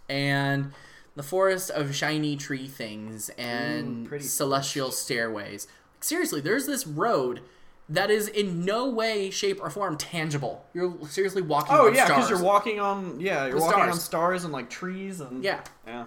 [0.07, 0.73] And
[1.17, 5.67] the forest of shiny tree things and Ooh, pretty celestial stairways.
[5.99, 7.41] Seriously, there's this road
[7.89, 10.63] that is in no way, shape, or form tangible.
[10.73, 13.93] You're seriously walking Oh yeah, because you're walking on yeah, you're With walking stars.
[13.95, 15.61] on stars and like trees and Yeah.
[15.85, 16.05] yeah.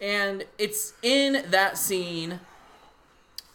[0.00, 2.40] And it's in that scene,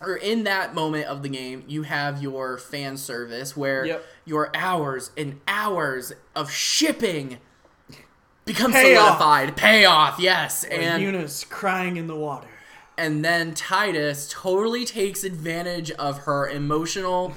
[0.01, 4.05] or in that moment of the game, you have your fan service where Yep.
[4.25, 7.37] your hours and hours of shipping
[8.45, 9.17] become Payoff.
[9.19, 9.57] solidified.
[9.57, 10.63] Payoff, yes.
[10.63, 12.47] And And Yuna's crying in the water.
[12.97, 17.33] and then Tidus totally takes advantage of her emotional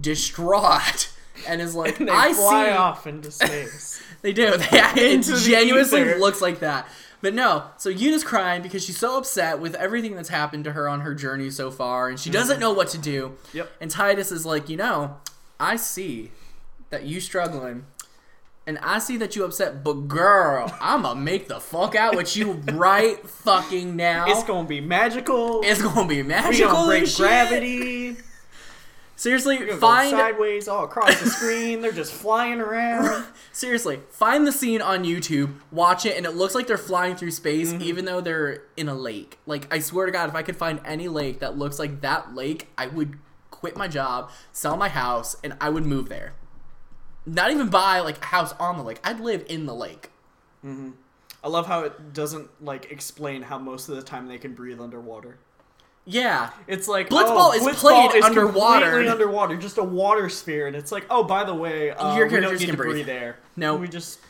[0.00, 1.10] distraught
[1.48, 2.72] and is like, And they I fly see.
[2.72, 4.02] off into space.
[4.22, 4.56] They do.
[4.56, 6.18] They, it genuinely ether.
[6.18, 6.88] looks like that.
[7.20, 10.88] But no, so Yuna's crying because she's so upset with everything that's happened to her
[10.88, 13.28] on her journey so far, and she doesn't know what to do.
[13.28, 13.56] Mm-hmm.
[13.58, 13.72] Yep.
[13.82, 15.18] And Tidus is like, you know,
[15.60, 16.32] I see
[16.90, 17.84] that you struggling,
[18.66, 22.52] and I see that you upset, but girl, I'ma make the fuck out with you
[22.72, 24.24] right fucking now.
[24.26, 25.60] It's gonna be magical.
[25.62, 26.66] It's gonna be magical.
[26.66, 28.16] we gonna break gravity.
[29.18, 31.80] Seriously, find sideways all across the screen.
[31.80, 33.24] They're just flying around.
[33.52, 37.30] Seriously, find the scene on YouTube, watch it, and it looks like they're flying through
[37.30, 37.82] space, Mm-hmm.
[37.82, 39.38] even though they're in a lake.
[39.46, 42.34] Like, I swear to God, if I could find any lake that looks like that
[42.34, 43.16] lake, I would
[43.50, 46.34] quit my job, sell my house, and I would move there.
[47.26, 49.00] Not even buy like a house on the lake.
[49.04, 50.10] I'd live in the lake.
[50.64, 54.80] I love how it doesn't like explain how most of the time they can breathe
[54.80, 55.38] underwater.
[56.08, 59.08] Yeah, It's like Blitzball oh, is Blitzball played is underwater.
[59.10, 62.30] underwater, just a water sphere, and it's like, oh, by the way, uh, Your we
[62.30, 62.92] don't characters need can to breathe.
[63.06, 63.38] breathe air.
[63.56, 63.74] No.
[63.76, 64.20] we just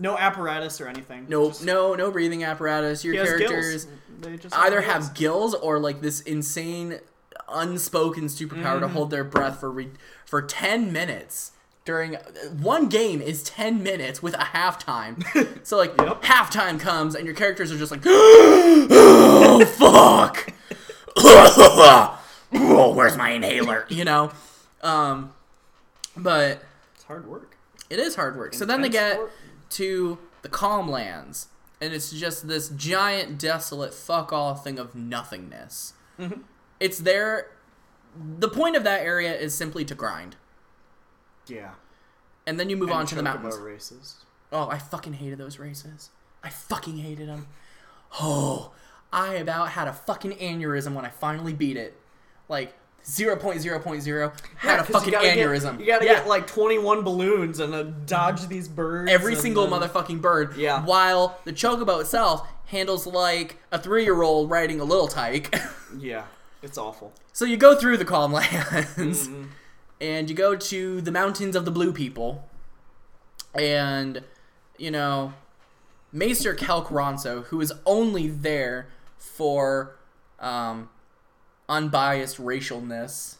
[0.00, 1.26] no apparatus or anything.
[1.28, 3.04] no, Just- no, no breathing apparatus.
[3.04, 4.52] Your characters gills.
[4.52, 4.92] Either gills.
[4.92, 6.98] have gills or like this insane
[7.48, 8.80] unspoken superpower Mm-hmm.
[8.80, 9.90] to hold their breath for re-
[10.24, 11.52] for 10 minutes
[11.86, 12.14] during
[12.60, 15.24] one game is 10 minutes with a halftime.
[15.66, 16.22] So like Yep.
[16.22, 20.52] halftime comes and your characters are just like oh fuck.
[22.52, 23.86] Oh where's my inhaler?
[23.88, 24.30] You know?
[24.82, 25.32] Um
[26.16, 26.62] but
[26.94, 27.56] It's hard work.
[27.90, 28.54] it is hard work.
[28.54, 29.18] So then they get
[29.70, 31.48] to the calm lands
[31.80, 35.94] and it's just this giant desolate fuck all thing of nothingness.
[36.18, 36.40] Mm-hmm.
[36.80, 37.50] it's there
[38.16, 40.36] the point of that area is simply to grind
[41.48, 41.70] Yeah.
[42.46, 44.16] and then you move And on to the mountains races.
[44.52, 46.10] oh i fucking hated those races
[46.42, 47.46] i fucking hated them
[48.20, 48.72] oh
[49.12, 51.98] i about had a fucking aneurysm when i finally beat it
[52.48, 55.36] like 0.0.0 had a 'cause you fucking gotta get-
[55.80, 56.14] you gotta Yeah.
[56.14, 59.10] get like 21 balloons and uh, dodge these birds.
[59.10, 60.56] every single then- motherfucking bird.
[60.56, 60.84] Yeah.
[60.84, 65.54] While the chocobo itself handles like a three-year-old riding a little tyke.
[65.98, 66.24] Yeah,
[66.62, 67.12] it's awful.
[67.32, 69.44] so you go through the calm lands, Mm-hmm.
[70.00, 72.48] And you go to the mountains of the blue people,
[73.54, 74.22] and
[74.78, 75.32] you know,
[76.12, 78.88] Maester Kelk Ronso, who is only there
[79.18, 79.96] for
[80.38, 80.88] um,
[81.68, 83.36] unbiased racialness.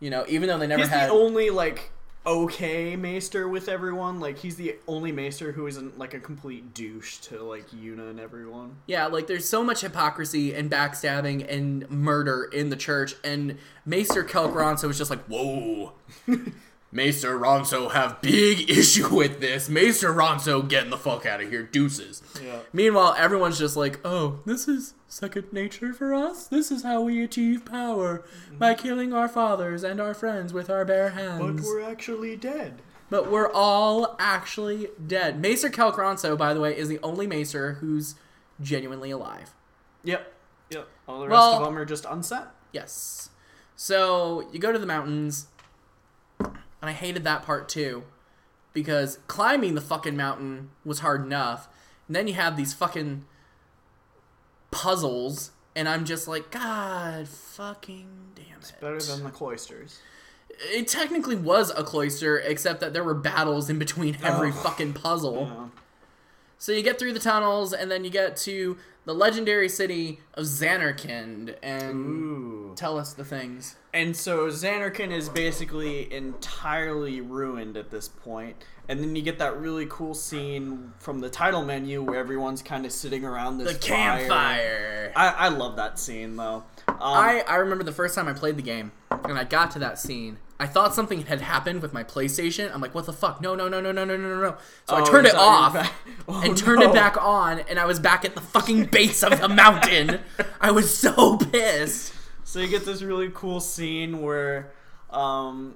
[0.00, 1.90] You know, even though they never He's had the only like
[2.24, 4.20] okay maester with everyone.
[4.20, 8.20] Like he's the only maester who isn't like a complete douche to like Yuna and
[8.20, 8.76] everyone.
[8.86, 14.24] Yeah, like there's so much hypocrisy and backstabbing and murder in the church, and Maester
[14.24, 15.92] Kelk Ronso was just like, whoa.
[16.94, 19.68] Maester Ronso have big issue with this.
[19.70, 22.22] Maester Ronso getting the fuck out of here, deuces.
[22.40, 22.60] Yeah.
[22.72, 26.46] Meanwhile, everyone's just like, oh, this is second nature for us.
[26.46, 28.58] This is how we achieve power mm-hmm.
[28.58, 31.40] by killing our fathers and our friends with our bare hands.
[31.40, 32.82] But we're actually dead.
[33.08, 35.40] But we're all actually dead.
[35.40, 38.16] Maester Kelk Ronso, by the way, is the only Maester who's
[38.60, 39.54] genuinely alive.
[40.04, 40.32] Yep.
[40.70, 40.88] Yep.
[41.08, 42.48] All the rest Well- of them are just unsent.
[42.70, 43.30] Yes.
[43.76, 45.46] So you go to the mountains,
[46.82, 48.02] and I hated that part too,
[48.74, 51.68] because climbing the fucking mountain was hard enough,
[52.06, 53.24] and then you have these fucking
[54.70, 58.56] puzzles, and I'm just like, God, fucking damn it.
[58.58, 60.00] It's better than the cloisters.
[60.70, 65.48] It technically was a cloister, except that there were battles in between every fucking puzzle.
[65.50, 65.68] Yeah.
[66.62, 70.44] So you get through the tunnels, and then you get to the legendary city of
[70.44, 72.72] Zanarkand, and Ooh.
[72.76, 73.74] tell us the things.
[73.92, 78.54] And so Zanarkand is basically entirely ruined at this point.
[78.88, 82.86] And then you get that really cool scene from the title menu where everyone's kind
[82.86, 84.18] of sitting around this The fire.
[84.18, 85.12] campfire.
[85.16, 86.62] I, I love that scene though.
[86.86, 89.80] Um, I, I remember the first time I played the game and I got to
[89.80, 90.38] that scene.
[90.60, 92.72] I thought something had happened with my PlayStation.
[92.72, 93.40] I'm like, what the fuck?
[93.40, 94.56] No, no, no, no, no, no, no, no.
[94.88, 95.74] So oh, I turned it off
[96.28, 96.90] oh, and turned no.
[96.90, 100.20] it back on, and I was back at the fucking base of the mountain.
[100.60, 102.14] I was so pissed.
[102.44, 104.72] So you get this really cool scene where,
[105.10, 105.74] um,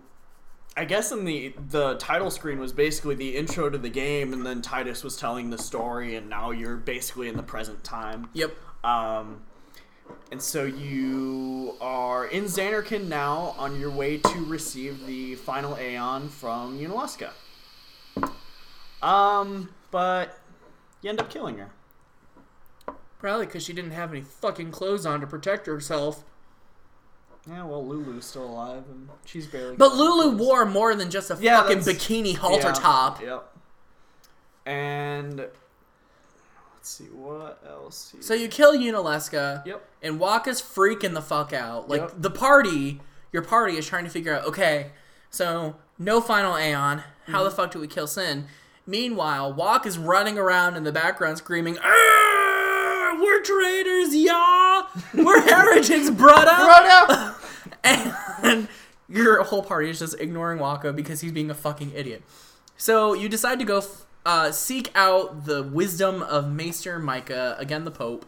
[0.77, 4.45] I guess in the the title screen was basically the intro to the game, and
[4.45, 8.29] then Tidus was telling the story, and now you're basically in the present time.
[8.35, 8.55] Yep.
[8.85, 9.43] Um,
[10.31, 16.29] and so you are in Zanarkand now on your way to receive the final Aeon
[16.29, 17.31] from Yunalesca.
[19.03, 20.39] Um, but
[21.03, 21.71] you end up killing her.
[23.19, 26.25] Probably because she didn't have any fucking clothes on to protect herself.
[27.49, 29.77] Yeah, well, Lulu's still alive, and she's barely.
[29.77, 33.23] But Lulu wore more than just a Yeah, fucking bikini halter Yeah, top.
[33.23, 33.57] Yep.
[34.67, 35.47] And
[36.87, 38.11] let's see what else.
[38.12, 38.22] here.
[38.22, 39.66] So you kill Yunalesca.
[39.66, 39.84] Yep.
[40.03, 41.89] And Wakka's freaking the fuck out.
[41.89, 42.12] Like Yep.
[42.18, 43.01] the party,
[43.32, 44.93] your party is trying to figure out, okay,
[45.28, 47.03] so no final Aeon.
[47.26, 47.45] How Mm-hmm.
[47.45, 48.47] the fuck do we kill Sin?
[48.87, 54.87] Meanwhile, Wakka's running around in the background screaming, "Ah, we're traitors, y'all!
[55.12, 57.34] We're heretics, brother!
[57.82, 58.68] and
[59.09, 62.22] your whole party is just ignoring Wakka because he's being a fucking idiot.
[62.76, 67.85] So you decide to go f- uh, seek out the wisdom of Maester Mika, again
[67.85, 68.27] the Pope,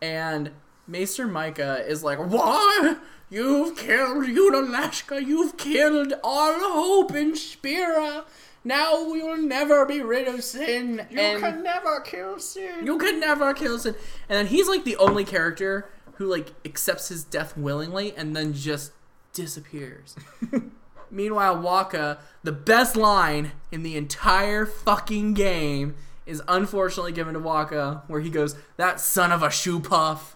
[0.00, 0.50] and
[0.88, 2.98] Maester Mika is like, "What?
[3.28, 5.24] You've killed Yunalesca.
[5.24, 8.24] You've killed all hope in Spira.
[8.64, 12.86] Now we will never be rid of sin." You and can never kill Sin.
[12.86, 13.94] you could never kill Sin.
[14.28, 18.54] And then he's like the only character who like accepts his death willingly and then
[18.54, 18.92] just
[19.34, 20.16] disappears.
[21.10, 25.94] Meanwhile, Wakka, the best line in the entire fucking game,
[26.24, 30.34] is unfortunately given to Wakka, where he goes, "That son of a shoopuf,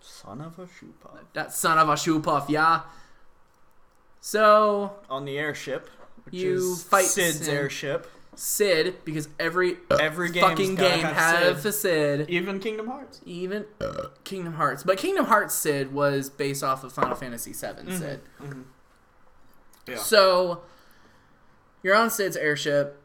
[0.00, 1.24] Son of a shoopuf.
[1.32, 2.82] that son of a shoopuf, yeah."
[4.20, 5.88] So On the airship,
[6.24, 7.54] which you is fight Cid's Sin.
[7.54, 8.06] airship.
[8.36, 11.66] Cid, because every Every fucking game has Cid.
[11.66, 12.30] a Cid.
[12.30, 13.20] Even Kingdom Hearts.
[13.26, 13.66] even
[14.24, 14.82] Kingdom Hearts.
[14.82, 17.96] But Kingdom Hearts Cid was based off of Final Fantasy VII mm-hmm.
[17.98, 18.20] Cid.
[18.42, 18.62] Mm-hmm.
[19.90, 19.96] Yeah.
[19.98, 20.62] So
[21.82, 22.96] you're on Cid's airship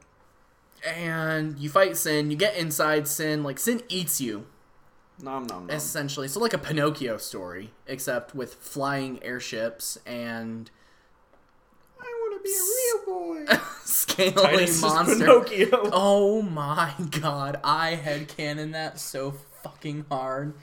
[0.86, 2.30] and you fight Sin.
[2.32, 3.44] You get inside Sin.
[3.44, 4.46] Like Sin eats you
[5.22, 5.76] Nom nom nom.
[5.76, 6.28] essentially.
[6.28, 10.70] So like a Pinocchio story, except with flying airships and
[12.00, 12.64] I want to be a
[13.08, 13.56] real boy.
[13.84, 15.16] scaly Tidus monster.
[15.26, 15.90] Pinocchio.
[15.94, 20.54] Oh my god, I had cannon that so fucking hard.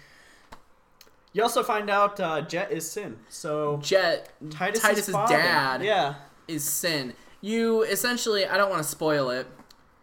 [1.32, 3.18] You also find out uh, Jecht is Sin.
[3.28, 5.36] So Jecht Tidus's, Tidus's father.
[5.36, 6.14] dad Yeah.
[6.46, 7.14] is sin.
[7.40, 9.46] You essentially, I don't want to spoil it.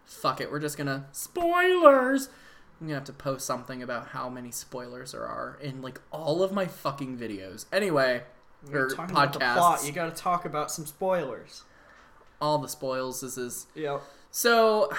[0.05, 2.29] Fuck it, we're just gonna spoilers.
[2.81, 6.41] I'm gonna have to post something about how many spoilers there are in like all
[6.41, 7.65] of my fucking videos.
[7.71, 8.23] Anyway,
[8.71, 9.85] You're or talking about the plot.
[9.85, 11.63] You got to talk about some spoilers.
[12.41, 13.21] all the spoils.
[13.21, 14.01] This is Yep.
[14.31, 14.91] so.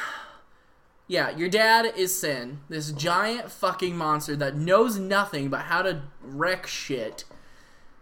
[1.11, 6.03] Yeah, your dad is Sin, this giant fucking monster that knows nothing but how to
[6.23, 7.25] wreck shit.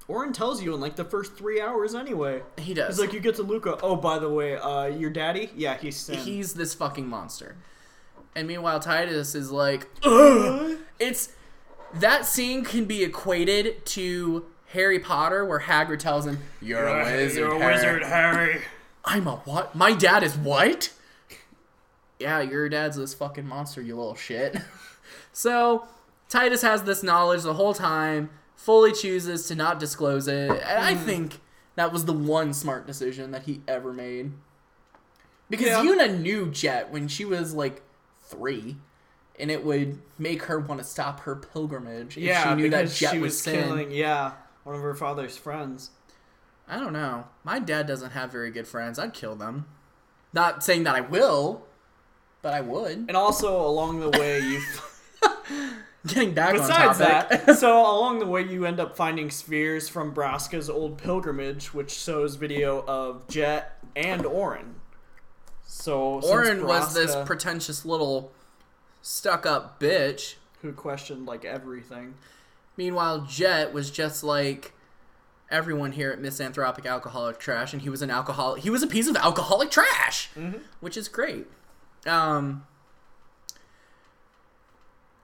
[0.08, 2.42] Auron tells you in like the first three hours anyway.
[2.58, 2.96] He does.
[2.98, 3.78] He's like, you get to Luca.
[3.82, 5.48] Oh, by the way, uh, your daddy?
[5.56, 6.18] Yeah, he's Sin.
[6.18, 7.56] he's this fucking monster.
[8.36, 10.76] And meanwhile, Tidus is like, Ugh!
[10.98, 11.32] it's
[11.94, 17.38] that scene can be equated to Harry Potter, where Hagrid tells him, "You're a wizard,
[17.38, 18.60] You're a Harry." wizard, Harry.
[19.02, 19.74] I'm a what?
[19.74, 20.92] My dad is what?
[22.18, 24.56] Yeah, your dad's this fucking monster, you little shit.
[25.32, 25.86] so,
[26.28, 30.94] Tidus has this knowledge the whole time, fully chooses to not disclose it, and I
[30.94, 31.04] hmm.
[31.04, 31.40] think
[31.76, 34.32] that was the one smart decision that he ever made.
[35.48, 35.82] Because Yeah.
[35.82, 37.82] Yuna knew Jecht when she was like
[38.24, 38.76] three,
[39.38, 42.86] and it would make her want to stop her pilgrimage if Yeah, she knew that
[42.86, 43.90] because Jecht she was, was killing.
[43.92, 44.32] Yeah,
[44.64, 45.90] one of her father's friends.
[46.68, 47.28] I don't know.
[47.44, 48.98] My dad doesn't have very good friends.
[48.98, 49.66] I'd kill them.
[50.34, 51.66] Not saying that I will,
[52.42, 53.06] but I would.
[53.08, 54.62] And also along the way, you.
[56.06, 57.46] Getting back Besides on topic.
[57.46, 61.90] that, so along the way you end up finding spheres from Braska's old pilgrimage, which
[61.90, 63.64] shows video of Jecht
[63.96, 64.76] and Auron.
[65.66, 68.32] So since Auron was this pretentious little
[69.02, 70.36] stuck-up bitch.
[70.62, 72.14] who questioned like everything.
[72.76, 74.72] Meanwhile, Jecht was just like
[75.50, 78.62] everyone here at Misanthropic Alcoholic Trash, and he was an alcoholic.
[78.62, 80.58] He was a piece of alcoholic trash, mm-hmm.
[80.80, 81.46] which is great.
[82.06, 82.64] Um.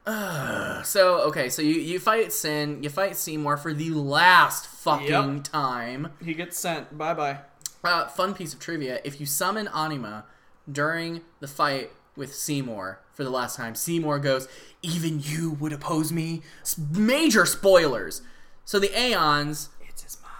[0.06, 5.34] uh, so okay, so you you fight Sin, you fight Seymour for the last fucking
[5.36, 5.44] Yep.
[5.44, 6.12] time.
[6.22, 6.96] He gets sent.
[6.98, 7.38] Bye bye.
[7.82, 10.24] Uh, fun piece of trivia: if you summon Anima
[10.70, 14.46] during the fight with Seymour for the last time, Seymour goes,
[14.82, 18.20] "Even you would oppose me." S- major spoilers.
[18.66, 20.30] So the Aeons, It's his mom.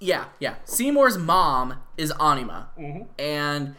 [0.00, 0.56] yeah, yeah.
[0.64, 3.06] Seymour's mom is Anima, Mhm.
[3.18, 3.74] and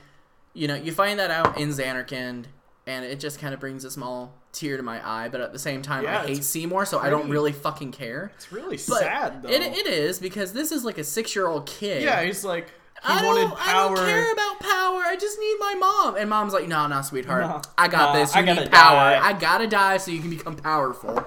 [0.55, 2.45] you know you find that out in Zanarkand,
[2.87, 5.29] and it just kind of brings a small tear to my eye.
[5.29, 8.31] But at the same time, Yeah, I hate Seymour, so I don't really fucking care.
[8.35, 9.49] It's really But sad though.
[9.49, 12.01] It, it is because this is like a six-year-old kid.
[12.03, 13.91] yeah, he's like he I wanted don't, power.
[13.91, 15.01] I don't care about power.
[15.05, 16.15] I just need my mom.
[16.17, 17.67] And mom's like, no, no, sweetheart.
[17.77, 18.33] I got this.
[18.33, 19.11] You I need power.
[19.11, 21.23] die." I gotta die so you can become powerful.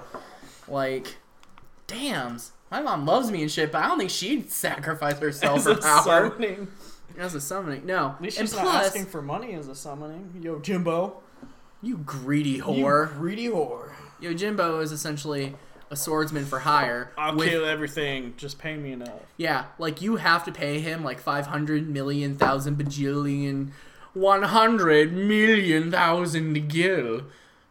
[0.66, 1.16] Like,
[1.86, 2.38] damn.
[2.70, 5.74] My mom loves me and shit, but I don't think she'd sacrifice herself As for
[5.76, 6.02] power.
[6.30, 6.68] summoning.
[7.18, 7.84] As a summoning.
[7.84, 8.10] No.
[8.16, 10.32] At least and she's not asking for money as a summoning.
[10.40, 11.14] Yojimbo.
[11.82, 13.12] you greedy You whore.
[13.18, 13.92] greedy whore.
[14.22, 15.54] Yojimbo is essentially
[15.90, 17.12] a swordsman for hire.
[17.18, 18.34] I'll with- kill everything.
[18.36, 19.20] Just pay me enough.
[19.36, 23.70] Yeah, like you have to pay him like 500 million thousand bajillion
[24.14, 27.22] 100 million thousand kill.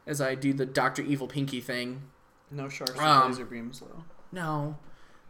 [0.06, 1.02] As I do the Dr.
[1.02, 2.04] Evil Pinky thing.
[2.50, 4.04] No sharks with Um, laser beams though.
[4.32, 4.78] No.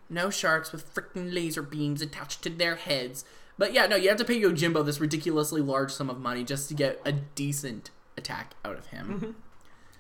[0.10, 3.26] No sharks with freaking laser beams attached to their heads.
[3.58, 6.68] But yeah, no, you have to pay Yojimbo this ridiculously large sum of money just
[6.70, 9.08] to get a decent attack out of him.
[9.08, 9.32] Mm-hmm.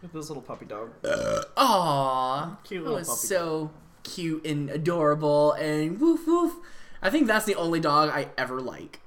[0.01, 0.91] With this little puppy dog.
[1.03, 2.63] Uh, Aww.
[2.63, 3.71] Cute It little was puppy so
[4.03, 6.53] cute and adorable and woof woof.
[7.01, 8.99] I think that's the only dog I ever like.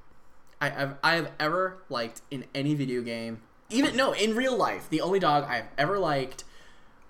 [0.60, 3.40] I have I have ever liked in any video game.
[3.70, 6.44] Even no, in real life, the only dog I have ever liked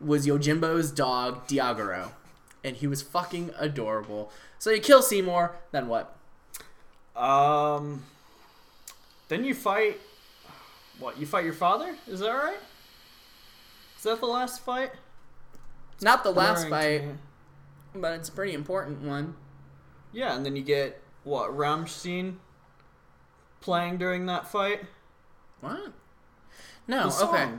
[0.00, 2.12] was Yojimbo's dog Daigoro,
[2.62, 4.30] and he was fucking adorable.
[4.58, 6.16] So you kill Seymour, then what?
[7.20, 8.04] Um.
[9.28, 10.00] Then you fight.
[10.98, 11.18] What?
[11.18, 11.94] You fight your father?
[12.06, 12.58] Is that right?
[13.96, 14.90] Is that the last fight?
[16.00, 17.04] Not the last fight,
[17.94, 19.34] but it's a pretty important one.
[20.12, 22.36] Yeah, and then you get what Rammstein
[23.60, 24.80] playing during that fight.
[25.60, 25.92] What?
[26.88, 27.28] No, The song.
[27.34, 27.50] okay.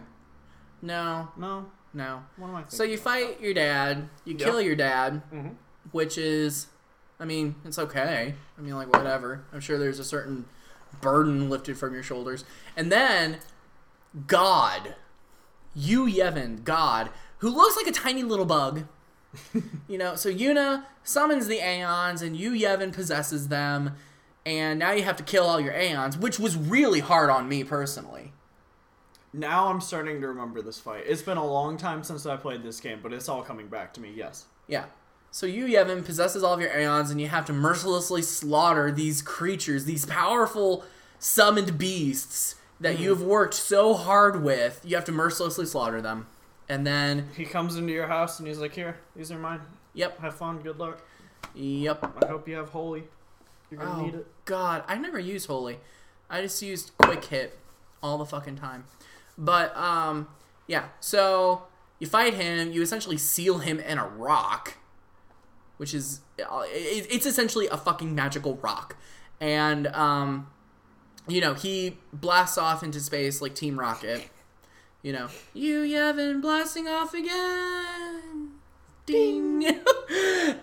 [0.82, 1.68] No, No.
[1.94, 2.24] no.
[2.38, 2.78] What am I thinking?
[2.78, 4.42] So you fight your dad, you Yep.
[4.42, 5.56] kill your dad, Mhm.
[5.92, 6.68] which is,
[7.22, 8.34] I mean, it's okay.
[8.58, 9.44] I mean, like, whatever.
[9.54, 10.46] I'm sure there's a certain
[11.02, 12.44] burden lifted from your shoulders.
[12.76, 13.38] And then,
[14.26, 14.96] God,
[15.76, 18.86] Yu Yevon, God, who looks like a tiny little bug.
[19.88, 23.96] you know, so Yuna summons the Aeons, and Yu Yevon possesses them,
[24.44, 27.64] and now you have to kill all your Aeons, which was really hard on me
[27.64, 28.34] personally.
[29.32, 31.04] Now I'm starting to remember this fight.
[31.06, 33.94] It's been a long time since I played this game, but it's all coming back
[33.94, 34.12] to me.
[34.14, 34.46] Yes.
[34.68, 34.86] Yeah.
[35.34, 39.22] So Yu, Yevon, possesses all of your Aeons, and you have to mercilessly slaughter these
[39.22, 40.84] creatures, these powerful
[41.20, 43.04] summoned beasts that Mm-hmm.
[43.04, 44.82] you have worked so hard with.
[44.84, 46.28] You have to mercilessly slaughter them.
[46.68, 49.62] And then, He comes into your house and he's like, "Here, these are mine.
[49.94, 50.60] yep, Have fun.
[50.62, 51.02] Good luck.
[51.54, 52.04] yep.
[52.24, 53.04] I hope you have holy.
[53.70, 54.84] You're gonna Oh, need it." God.
[54.88, 55.80] I never used Holy.
[56.30, 57.58] I just used Quick Hit
[58.04, 58.86] all the fucking time.
[59.38, 60.28] But, um,
[60.68, 60.86] yeah.
[61.00, 61.64] So
[62.00, 64.76] you fight him, you essentially seal him in a rock.
[65.82, 68.96] Which is uh, it- it's essentially a fucking magical rock.
[69.40, 70.46] And um
[71.28, 74.30] you know he blasts off into space like team rocket.
[75.02, 78.52] You know Yu Yevon blasting off again.
[79.08, 79.66] Ding.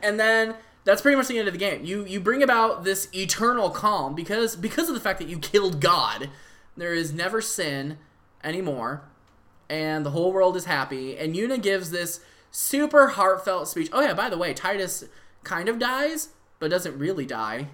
[0.03, 0.55] And then
[0.85, 1.85] that's pretty much the end of the game.
[1.85, 5.81] You you bring about this eternal calm because because of the fact that you killed
[5.81, 6.31] god.
[6.77, 7.99] There is never sin
[8.45, 9.03] anymore.
[9.69, 11.16] And the whole world is happy.
[11.19, 13.88] And Yuna gives this super heartfelt speech.
[13.92, 15.09] Oh yeah, by the way, Tidus
[15.44, 16.28] kind of dies,
[16.59, 17.68] but doesn't really die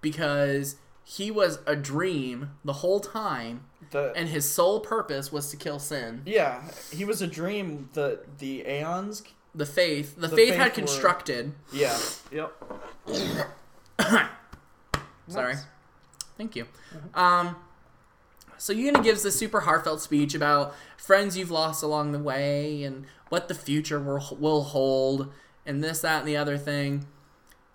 [0.00, 5.56] because he was a dream the whole time, The and his sole purpose was to
[5.56, 6.22] kill sin.
[6.24, 6.62] yeah,
[6.92, 7.88] he was a dream.
[7.92, 9.22] The the Aeons.
[9.54, 11.52] The faith, the, The faith, faith had were- constructed.
[11.74, 11.98] Yeah.
[12.30, 12.52] Yep.
[15.28, 15.54] Sorry.
[16.38, 16.66] Thank you.
[17.14, 17.56] Um,
[18.62, 23.06] so Yuna gives this super heartfelt speech about friends you've lost along the way and
[23.28, 25.32] what the future will, will hold
[25.66, 27.08] and this, that, and the other thing.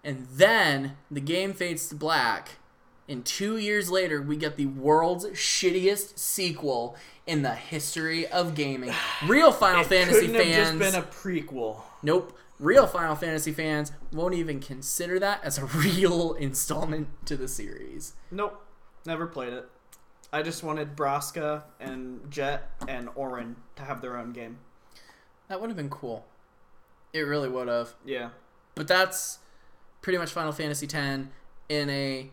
[0.01, 2.59] And then the game fades to black.
[3.05, 8.93] And two years later, we get the world's shittiest sequel in the history of gaming.
[9.27, 10.79] Real Final It Fantasy couldn't have fans.
[10.79, 11.81] just been a prequel.
[12.01, 12.37] Nope.
[12.59, 18.13] Real Final Fantasy fans won't even consider that as a real installment to the series.
[18.31, 18.63] Nope.
[19.05, 19.69] Never played it.
[20.31, 24.59] I just wanted Braska and Jecht and Auron to have their own game.
[25.47, 26.25] That would have been cool.
[27.13, 27.95] It really would have.
[28.05, 28.29] Yeah.
[28.75, 29.39] But that's
[30.01, 31.27] pretty much Final Fantasy X
[31.69, 32.29] in a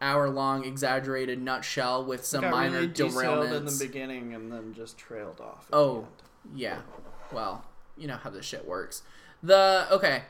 [0.00, 4.72] hour long exaggerated nutshell with some Got minor really detailed in the beginning and then
[4.72, 5.66] just trailed off.
[5.72, 6.06] Oh.
[6.54, 6.78] Yeah.
[7.32, 7.64] Well,
[7.96, 9.02] you know how this shit works.
[9.42, 10.22] The okay.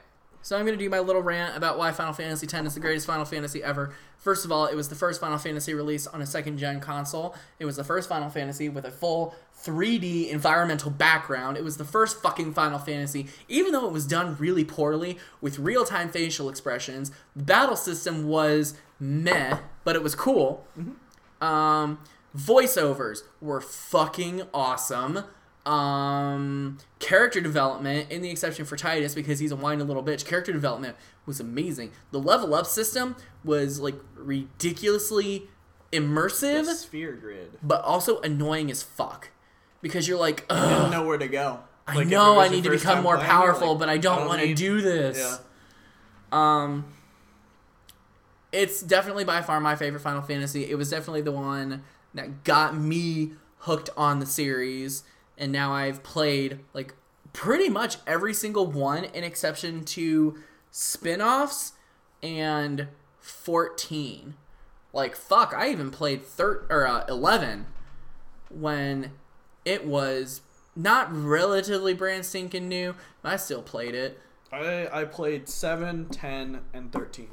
[0.42, 2.80] So I'm going to do my little rant about why Final Fantasy X is the
[2.80, 3.92] greatest Final Fantasy ever.
[4.16, 7.34] First of all, it was the first Final Fantasy release on a second gen console.
[7.58, 11.56] It was the first Final Fantasy with a full 3D environmental background.
[11.56, 15.58] It was the first fucking Final Fantasy, even though it was done really poorly with
[15.58, 17.10] real time facial expressions.
[17.34, 20.64] The battle system was meh, but it was cool.
[21.40, 21.98] Um,
[22.36, 25.24] voiceovers were fucking awesome.
[25.68, 30.52] Um, character development, in the exception for Tidus because he's a whiny little bitch, character
[30.52, 30.96] development
[31.26, 31.92] was amazing.
[32.10, 35.48] The level up system was like ridiculously
[35.92, 37.58] immersive, The sphere grid.
[37.62, 39.28] but also annoying as fuck.
[39.82, 41.60] Because you're like, Ugh, Didn't know where to go.
[41.86, 44.26] I Like, it know I need to become more playing, powerful, like, but I don't,
[44.26, 45.18] want to do this.
[45.18, 45.36] Yeah.
[46.32, 46.84] Um,
[48.52, 50.70] it's definitely by far my favorite Final Fantasy.
[50.70, 51.82] It was definitely the one
[52.14, 55.02] that got me hooked on the series,
[55.38, 56.94] and now I've played like
[57.32, 60.38] pretty much every single one, in exception to
[60.70, 61.72] spin-offs
[62.22, 62.88] and
[63.20, 64.34] fourteen.
[64.92, 67.66] Like fuck, I even played thir- or uh, eleven
[68.50, 69.12] when
[69.64, 70.40] it was
[70.74, 72.94] not relatively brand stinking new.
[73.22, 74.20] But I still played it.
[74.50, 77.28] I, I played 7, 10, and 13.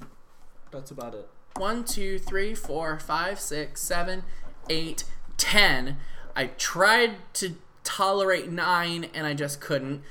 [0.72, 1.30] That's about it.
[1.56, 4.24] One, two, three, four, five, six, seven,
[4.70, 5.06] eight,
[5.38, 5.98] ten.
[6.36, 7.56] I tried to
[7.86, 10.02] tolerate nine and I just couldn't.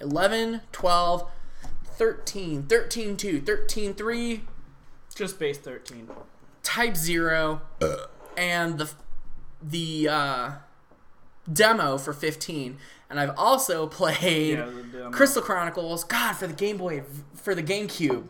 [0.00, 1.30] 11, 12,
[1.84, 4.40] 13, 13, 2, 13, 3,
[5.14, 6.08] Just base 13.
[6.62, 7.60] Type 0,
[8.36, 8.90] and the,
[9.62, 10.50] the uh,
[11.52, 12.78] demo for 15.
[13.10, 15.10] And I've also played Yeah.
[15.10, 17.02] Crystal Chronicles, God, for the Game Boy,
[17.34, 18.28] for the GameCube,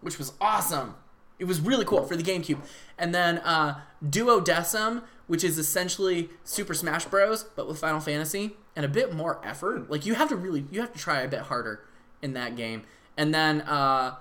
[0.00, 0.94] which was awesome.
[1.38, 2.58] It was really cool for the GameCube.
[2.98, 8.84] And then uh, Duodecim, which is essentially Super Smash Bros, but with Final Fantasy and
[8.84, 9.88] a bit more effort.
[9.88, 11.84] Like you have to really, you have to try a bit harder
[12.20, 12.82] in that game.
[13.16, 14.16] And then uh,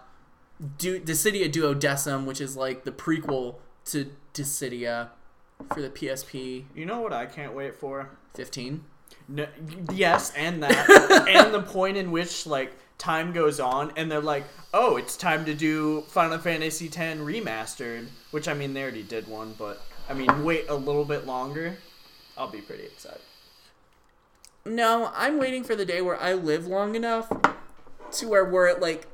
[0.77, 3.55] Du- Dissidia Duodecim, which is like the prequel
[3.85, 5.09] to Dissidia
[5.73, 8.11] for the PSP You know what I can't wait for?
[8.35, 8.83] 15.
[9.29, 9.47] No,
[9.91, 14.43] yes, and that, and the point in which like time goes on, and they're like,
[14.75, 19.27] "Oh, it's time to do Final Fantasy X remastered." Which I mean, they already did
[19.27, 21.77] one, but I mean, wait a little bit longer.
[22.37, 23.21] I'll be pretty excited.
[24.65, 27.31] No, I'm waiting for the day where I live long enough
[28.13, 29.07] to where we're at like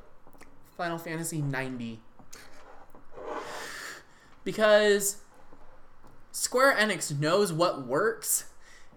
[0.77, 1.99] Final Fantasy 90.
[4.43, 5.17] Because
[6.31, 8.45] Square Enix knows what works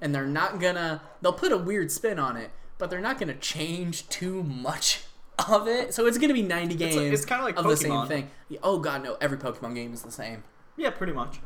[0.00, 3.34] and they're not gonna they'll put a weird spin on it, but they're not gonna
[3.34, 5.04] change too much
[5.48, 5.94] of it.
[5.94, 8.30] So it's gonna be 90 games like- it's kinda like of the same thing.
[8.62, 10.44] Oh god, no, every Pokemon game is the same.
[10.76, 11.40] Yeah, pretty much.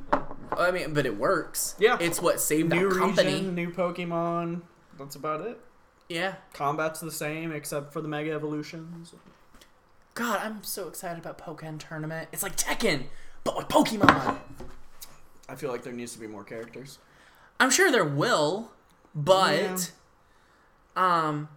[0.59, 1.75] I mean, but it works.
[1.79, 1.99] Yeah.
[2.01, 3.33] It's what saved New company.
[3.35, 4.63] region, new Pokemon.
[4.99, 5.59] That's about it.
[6.09, 6.35] Yeah.
[6.53, 9.15] Combat's the same except for the Mega Evolutions.
[10.15, 12.29] God, I'm so excited about Pokkén Tournament.
[12.33, 13.05] It's like Tekken,
[13.45, 14.37] but with Pokemon.
[15.49, 16.99] I feel like there needs to be more characters.
[17.59, 18.73] I'm sure there will,
[19.15, 19.93] but
[20.97, 21.49] um,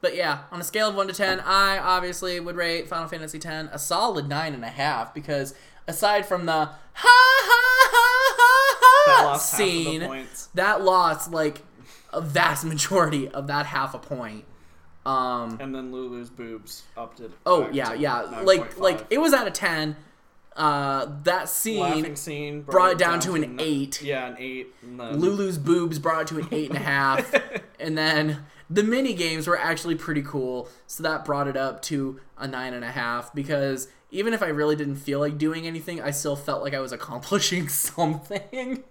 [0.00, 3.38] but yeah, on a scale of one to ten, I obviously would rate Final Fantasy
[3.38, 5.54] X a solid nine and a half because
[5.86, 7.61] aside from the ha ha
[9.06, 10.48] That ha lost half of the scene, points.
[10.54, 11.62] that lost like
[12.12, 14.44] a vast majority of that half a point.
[15.04, 17.32] Um, And then Lulu's boobs upped it.
[17.44, 18.78] oh yeah, yeah, like 9.5.
[18.78, 19.96] like it was out of ten.
[20.54, 24.02] Uh, that scene scene brought it down to an eight.
[24.02, 24.74] Yeah, an eight.
[24.82, 27.34] Then Lulu's boobs brought it to an eight and a half.
[27.80, 32.20] And then the mini games were actually pretty cool, so that brought it up to
[32.38, 36.00] a nine and a half because even if I really didn't feel like doing anything,
[36.00, 37.68] I still felt like I was accomplishing
[38.02, 38.84] something.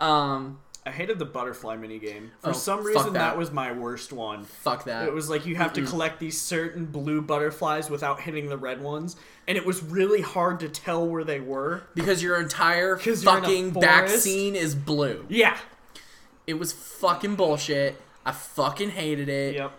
[0.00, 2.28] Um, I hated the butterfly minigame.
[2.40, 3.18] For Oh, some reason, that.
[3.20, 3.38] that.
[3.38, 4.44] was my worst one.
[4.44, 5.06] fuck that.
[5.08, 8.82] It was like you have to collect these certain blue butterflies without hitting the red
[8.82, 9.16] ones,
[9.48, 11.84] and it was really hard to tell where they were.
[11.94, 15.24] because your entire 'Cause you're in a fucking back scene is blue.
[15.30, 15.56] Yeah.
[16.46, 17.98] It was fucking bullshit.
[18.26, 19.54] I fucking hated it.
[19.54, 19.72] Yep.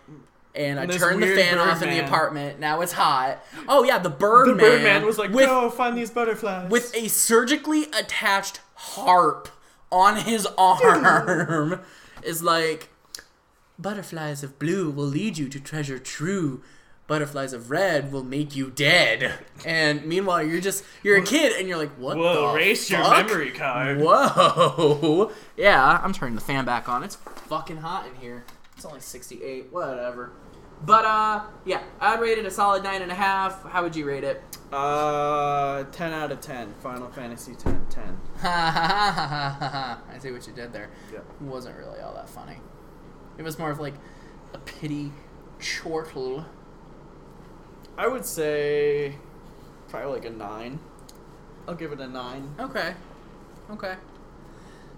[0.55, 2.59] And I And this turned the fan off in the apartment.
[2.59, 3.43] Now it's hot.
[3.67, 4.57] Oh yeah, the Birdman.
[4.57, 9.49] The Birdman was like, with "Go find these butterflies." with a surgically attached harp
[9.95, 11.79] on his arm
[12.21, 12.89] is like
[13.79, 16.61] butterflies of blue will lead you to treasure true.
[17.07, 19.35] Butterflies of red will make you dead.
[19.63, 23.01] And meanwhile you're just you're a kid and you're like what Whoa, the erase your
[23.09, 23.99] memory card.
[24.01, 25.31] whoa.
[25.57, 27.03] Yeah i'm turning the fan back on.
[27.03, 28.43] It's fucking hot in here.
[28.75, 30.31] It's only 68 whatever
[30.83, 34.05] but uh yeah i'd rate it a solid nine and a half how would you
[34.05, 34.41] rate it
[34.73, 36.73] Uh, 10 out of 10.
[36.81, 38.17] Final Fantasy 10, 10.
[38.41, 40.01] Ha ha ha ha ha ha.
[40.13, 40.89] I see what you did there.
[41.13, 41.19] Yeah.
[41.19, 42.57] It wasn't really all that funny.
[43.37, 43.93] It was more of like
[44.53, 45.13] a pity
[45.61, 46.45] chortle.
[47.97, 49.15] I would say
[49.87, 50.79] probably like a 9.
[51.67, 52.55] I'll give it a 9.
[52.59, 52.95] Okay.
[53.71, 53.95] Okay.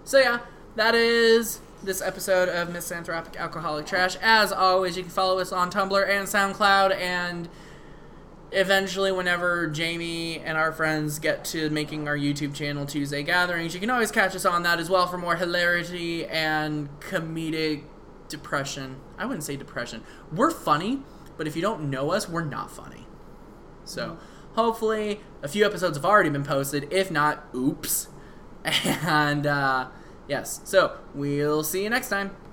[0.04, 0.40] So yeah,
[0.74, 4.16] that is this episode of Misanthropic Alcoholic Trash.
[4.20, 7.48] As always, you can follow us on Tumblr and SoundCloud and
[8.50, 13.80] eventually whenever Jamie and our friends get to making our YouTube channel Tuesday Gatherings, you
[13.80, 17.84] can always catch us on that as well for more hilarity and comedic
[18.28, 18.96] depression.
[19.16, 20.02] I wouldn't say depression.
[20.32, 21.02] We're funny,
[21.36, 23.06] but if you don't know us, we're not funny.
[23.84, 24.18] So
[24.54, 26.92] hopefully a few episodes have already been posted.
[26.92, 28.08] If not, oops.
[28.64, 29.88] And uh,
[30.28, 32.30] yes, so we'll see you next time.